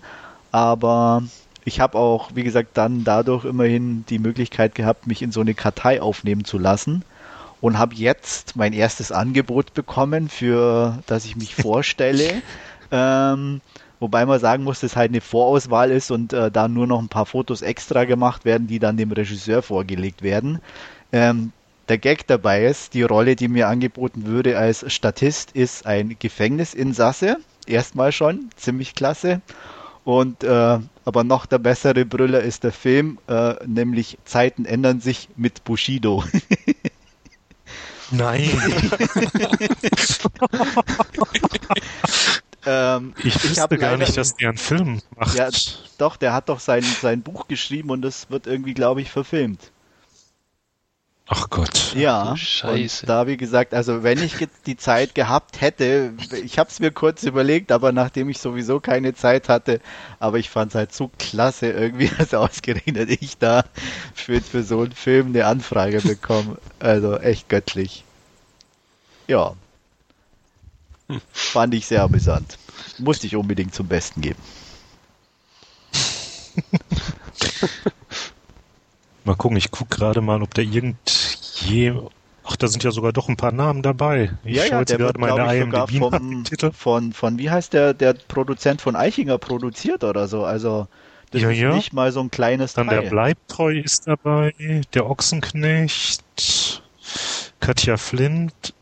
[0.52, 1.24] aber
[1.64, 5.54] ich habe auch, wie gesagt, dann dadurch immerhin die Möglichkeit gehabt, mich in so eine
[5.54, 7.04] Kartei aufnehmen zu lassen
[7.60, 12.42] und habe jetzt mein erstes Angebot bekommen, für das ich mich vorstelle.
[12.92, 13.60] ähm,
[14.00, 17.08] wobei man sagen muss, dass halt eine Vorauswahl ist und äh, da nur noch ein
[17.08, 20.60] paar Fotos extra gemacht werden, die dann dem Regisseur vorgelegt werden.
[21.12, 21.52] Ähm,
[21.88, 27.36] der Gag dabei ist, die Rolle, die mir angeboten würde als Statist, ist ein Gefängnisinsasse.
[27.66, 29.40] Erstmal schon, ziemlich klasse.
[30.04, 35.28] Und äh, aber noch der bessere Brüller ist der Film, äh, nämlich Zeiten ändern sich
[35.36, 36.24] mit Bushido.
[38.10, 38.48] Nein.
[42.66, 45.34] ähm, ich wusste hab gar leider- nicht, dass der einen Film macht.
[45.36, 45.48] Ja,
[45.98, 49.70] doch, der hat doch sein, sein Buch geschrieben und das wird irgendwie, glaube ich, verfilmt.
[51.32, 51.94] Ach Gott.
[51.94, 53.02] Ja, Scheiße.
[53.04, 56.80] und da wie gesagt, also wenn ich jetzt die Zeit gehabt hätte, ich habe es
[56.80, 59.80] mir kurz überlegt, aber nachdem ich sowieso keine Zeit hatte,
[60.18, 63.62] aber ich fand es halt so klasse irgendwie, dass ausgerechnet ich da
[64.12, 66.58] für, für so einen Film eine Anfrage bekomme.
[66.80, 68.02] Also echt göttlich.
[69.28, 69.54] Ja.
[71.32, 72.58] Fand ich sehr amüsant.
[72.98, 74.38] Musste ich unbedingt zum Besten geben.
[79.24, 80.96] Mal gucken, ich gucke gerade mal, ob der irgend
[81.60, 81.92] je.
[82.44, 84.32] Ach, da sind ja sogar doch ein paar Namen dabei.
[84.44, 86.72] Ich ja, schaue ja, jetzt gerade meine glaube ich, sogar IMDb nach vom, dem Titel.
[86.72, 90.44] von, von, wie heißt der, der Produzent von Eichinger produziert oder so.
[90.44, 90.88] Also,
[91.30, 91.74] das Ja, ist ja.
[91.74, 92.88] nicht mal so ein kleines Dann Teil.
[92.88, 94.54] der Bleibtreu ist dabei,
[94.94, 96.24] der Ochsenknecht,
[97.60, 98.74] Katja Flint.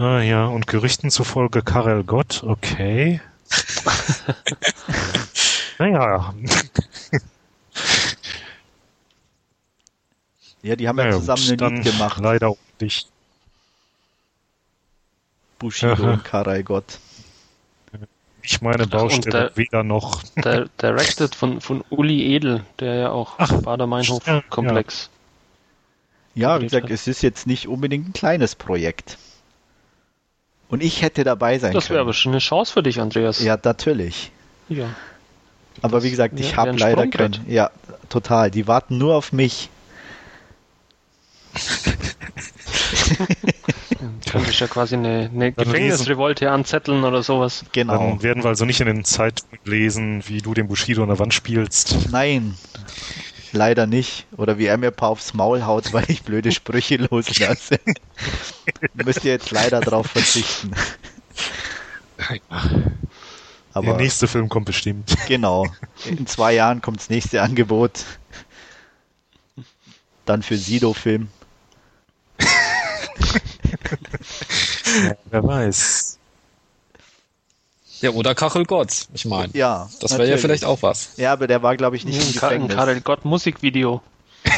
[0.00, 3.20] Ah ja, und Gerüchten zufolge Karel Gott, okay.
[5.78, 6.34] naja,
[10.62, 12.20] Ja, die haben ja, naja zusammen gut, ein Lied gemacht.
[12.22, 13.08] leider auch nicht.
[15.58, 16.12] Bushido Aha.
[16.14, 16.98] und Karai Gott.
[18.42, 20.22] Ich meine Baustelle der- weder noch.
[20.36, 25.10] Der, directed von, von Uli Edel, der ja auch Ach, Bader-Meinhof-Komplex.
[26.34, 29.18] Ja, wie gedreht gesagt, es ist jetzt nicht unbedingt ein kleines Projekt.
[30.70, 32.00] Und ich hätte dabei sein Das wäre können.
[32.06, 33.42] aber schon eine Chance für dich, Andreas.
[33.42, 34.30] Ja, natürlich.
[34.68, 34.86] Ja.
[35.82, 37.40] Aber wie gesagt, ich Ja, habe leider Sprungbrett.
[37.44, 37.52] kein.
[37.52, 37.70] Ja,
[38.08, 38.50] total.
[38.50, 39.68] Die warten nur auf mich.
[44.30, 47.64] Könntest ja quasi eine, eine Gefängnisrevolte anzetteln oder sowas.
[47.72, 47.98] Genau.
[47.98, 51.18] Dann werden wir also nicht in den Zeitungen lesen, wie du den Bushido an der
[51.18, 52.10] Wand spielst.
[52.10, 52.56] Nein,
[53.52, 54.26] leider nicht.
[54.36, 57.78] Oder wie er mir ein paar aufs Maul haut, weil ich blöde Sprüche loslasse.
[58.94, 60.72] Müsst ihr jetzt leider drauf verzichten.
[62.18, 62.40] der
[63.72, 65.16] Aber nächste Film kommt bestimmt.
[65.26, 65.66] genau.
[66.04, 68.04] In zwei Jahren kommt das nächste Angebot.
[70.26, 71.28] Dann für Sido-Film.
[75.04, 76.19] Ja, wer weiß.
[78.00, 79.06] Ja, oder Kachel Gott.
[79.12, 79.88] Ich meine, Ja.
[80.00, 81.10] das wäre ja vielleicht auch was.
[81.16, 82.76] Ja, aber der war, glaube ich, nicht im Ein, Ka- ein Gefängnis.
[82.76, 84.02] Karel Gott Musikvideo.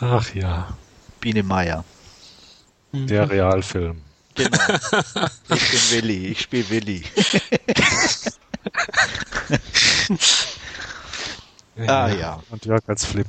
[0.00, 0.76] Ach ja,
[1.20, 1.84] Biene Meier.
[2.92, 4.02] der Realfilm.
[4.34, 4.58] Genau.
[5.54, 6.26] Ich bin Willi.
[6.28, 7.02] Ich spiele Willi.
[11.88, 12.40] Ah, ja.
[12.50, 13.26] Und Jörg als Flip.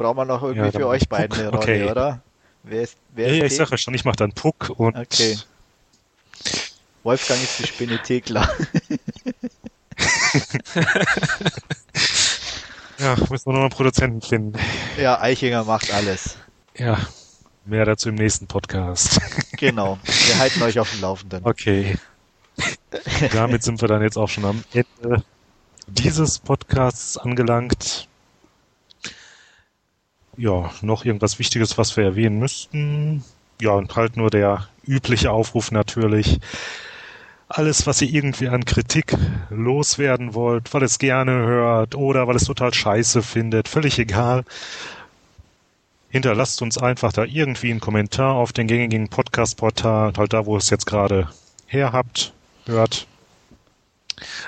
[0.00, 1.10] Brauchen wir noch irgendwie Ja, für euch Puck.
[1.10, 1.90] beiden eine Rolle, Okay.
[1.90, 2.22] oder?
[2.62, 4.96] Wer ist, wer Ja, ist ja, ich sage ja schon, ich mache dann Puck und
[4.96, 5.36] Okay.
[7.02, 8.48] Wolfgang ist die Spinne Thekla.
[12.98, 14.58] ja, müssen wir noch einen Produzenten finden.
[14.98, 16.36] Ja, Eichinger macht alles.
[16.76, 16.98] Ja,
[17.64, 19.20] mehr dazu im nächsten Podcast.
[19.60, 19.98] Genau.
[20.04, 21.44] Wir halten euch auf dem Laufenden.
[21.44, 21.98] Okay.
[23.34, 25.22] Damit sind wir dann jetzt auch schon am Ende
[25.86, 28.08] dieses Podcasts angelangt.
[30.36, 33.24] Ja, noch irgendwas Wichtiges, was wir erwähnen müssten.
[33.60, 36.40] Ja, und halt nur der übliche Aufruf natürlich.
[37.48, 39.16] Alles, was ihr irgendwie an Kritik
[39.50, 44.44] loswerden wollt, weil es gerne hört oder weil es total scheiße findet, völlig egal.
[46.10, 50.58] Hinterlasst uns einfach da irgendwie einen Kommentar auf den gängigen Podcast-Portal, halt da, wo ihr
[50.58, 51.28] es jetzt gerade
[51.66, 52.32] her habt,
[52.66, 53.06] hört.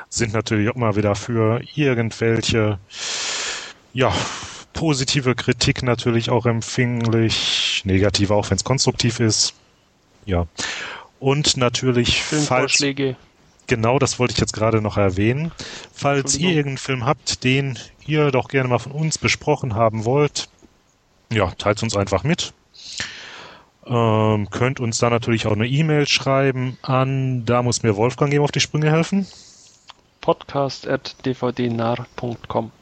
[0.08, 2.78] Sind natürlich auch mal wieder für irgendwelche,
[3.92, 4.12] ja,
[4.82, 9.54] positive Kritik natürlich auch empfänglich, negative auch, wenn es konstruktiv ist.
[10.26, 10.48] Ja.
[11.20, 13.14] Und natürlich, Filmvorschläge.
[13.68, 15.52] genau das wollte ich jetzt gerade noch erwähnen,
[15.92, 20.48] falls ihr irgendeinen Film habt, den ihr doch gerne mal von uns besprochen haben wollt,
[21.30, 22.52] ja, teilt uns einfach mit.
[23.86, 28.42] Ähm, könnt uns dann natürlich auch eine E-Mail schreiben an, da muss mir Wolfgang eben
[28.42, 29.28] auf die Sprünge helfen.
[30.22, 32.72] podcast.dvdnar.com.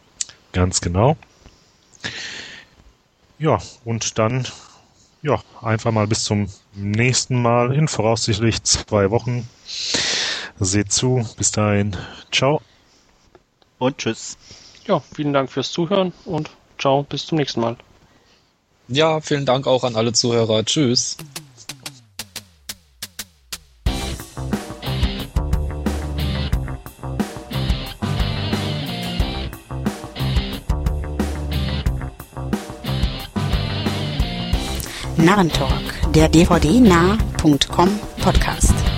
[0.53, 1.19] Ganz genau.
[3.39, 4.47] Ja, und dann
[5.23, 9.49] ja, einfach mal bis zum nächsten Mal in voraussichtlich zwei Wochen.
[10.59, 11.27] Seht zu.
[11.37, 11.97] Bis dahin.
[12.31, 12.61] Ciao.
[13.79, 14.37] Und tschüss.
[14.87, 17.77] Ja, vielen Dank fürs Zuhören und ciao, bis zum nächsten Mal.
[18.89, 20.65] Ja, vielen Dank auch an alle Zuhörer.
[20.65, 21.17] Tschüss.
[35.25, 37.89] Narrentalk, der dvdnah.com
[38.23, 38.90] Podcast.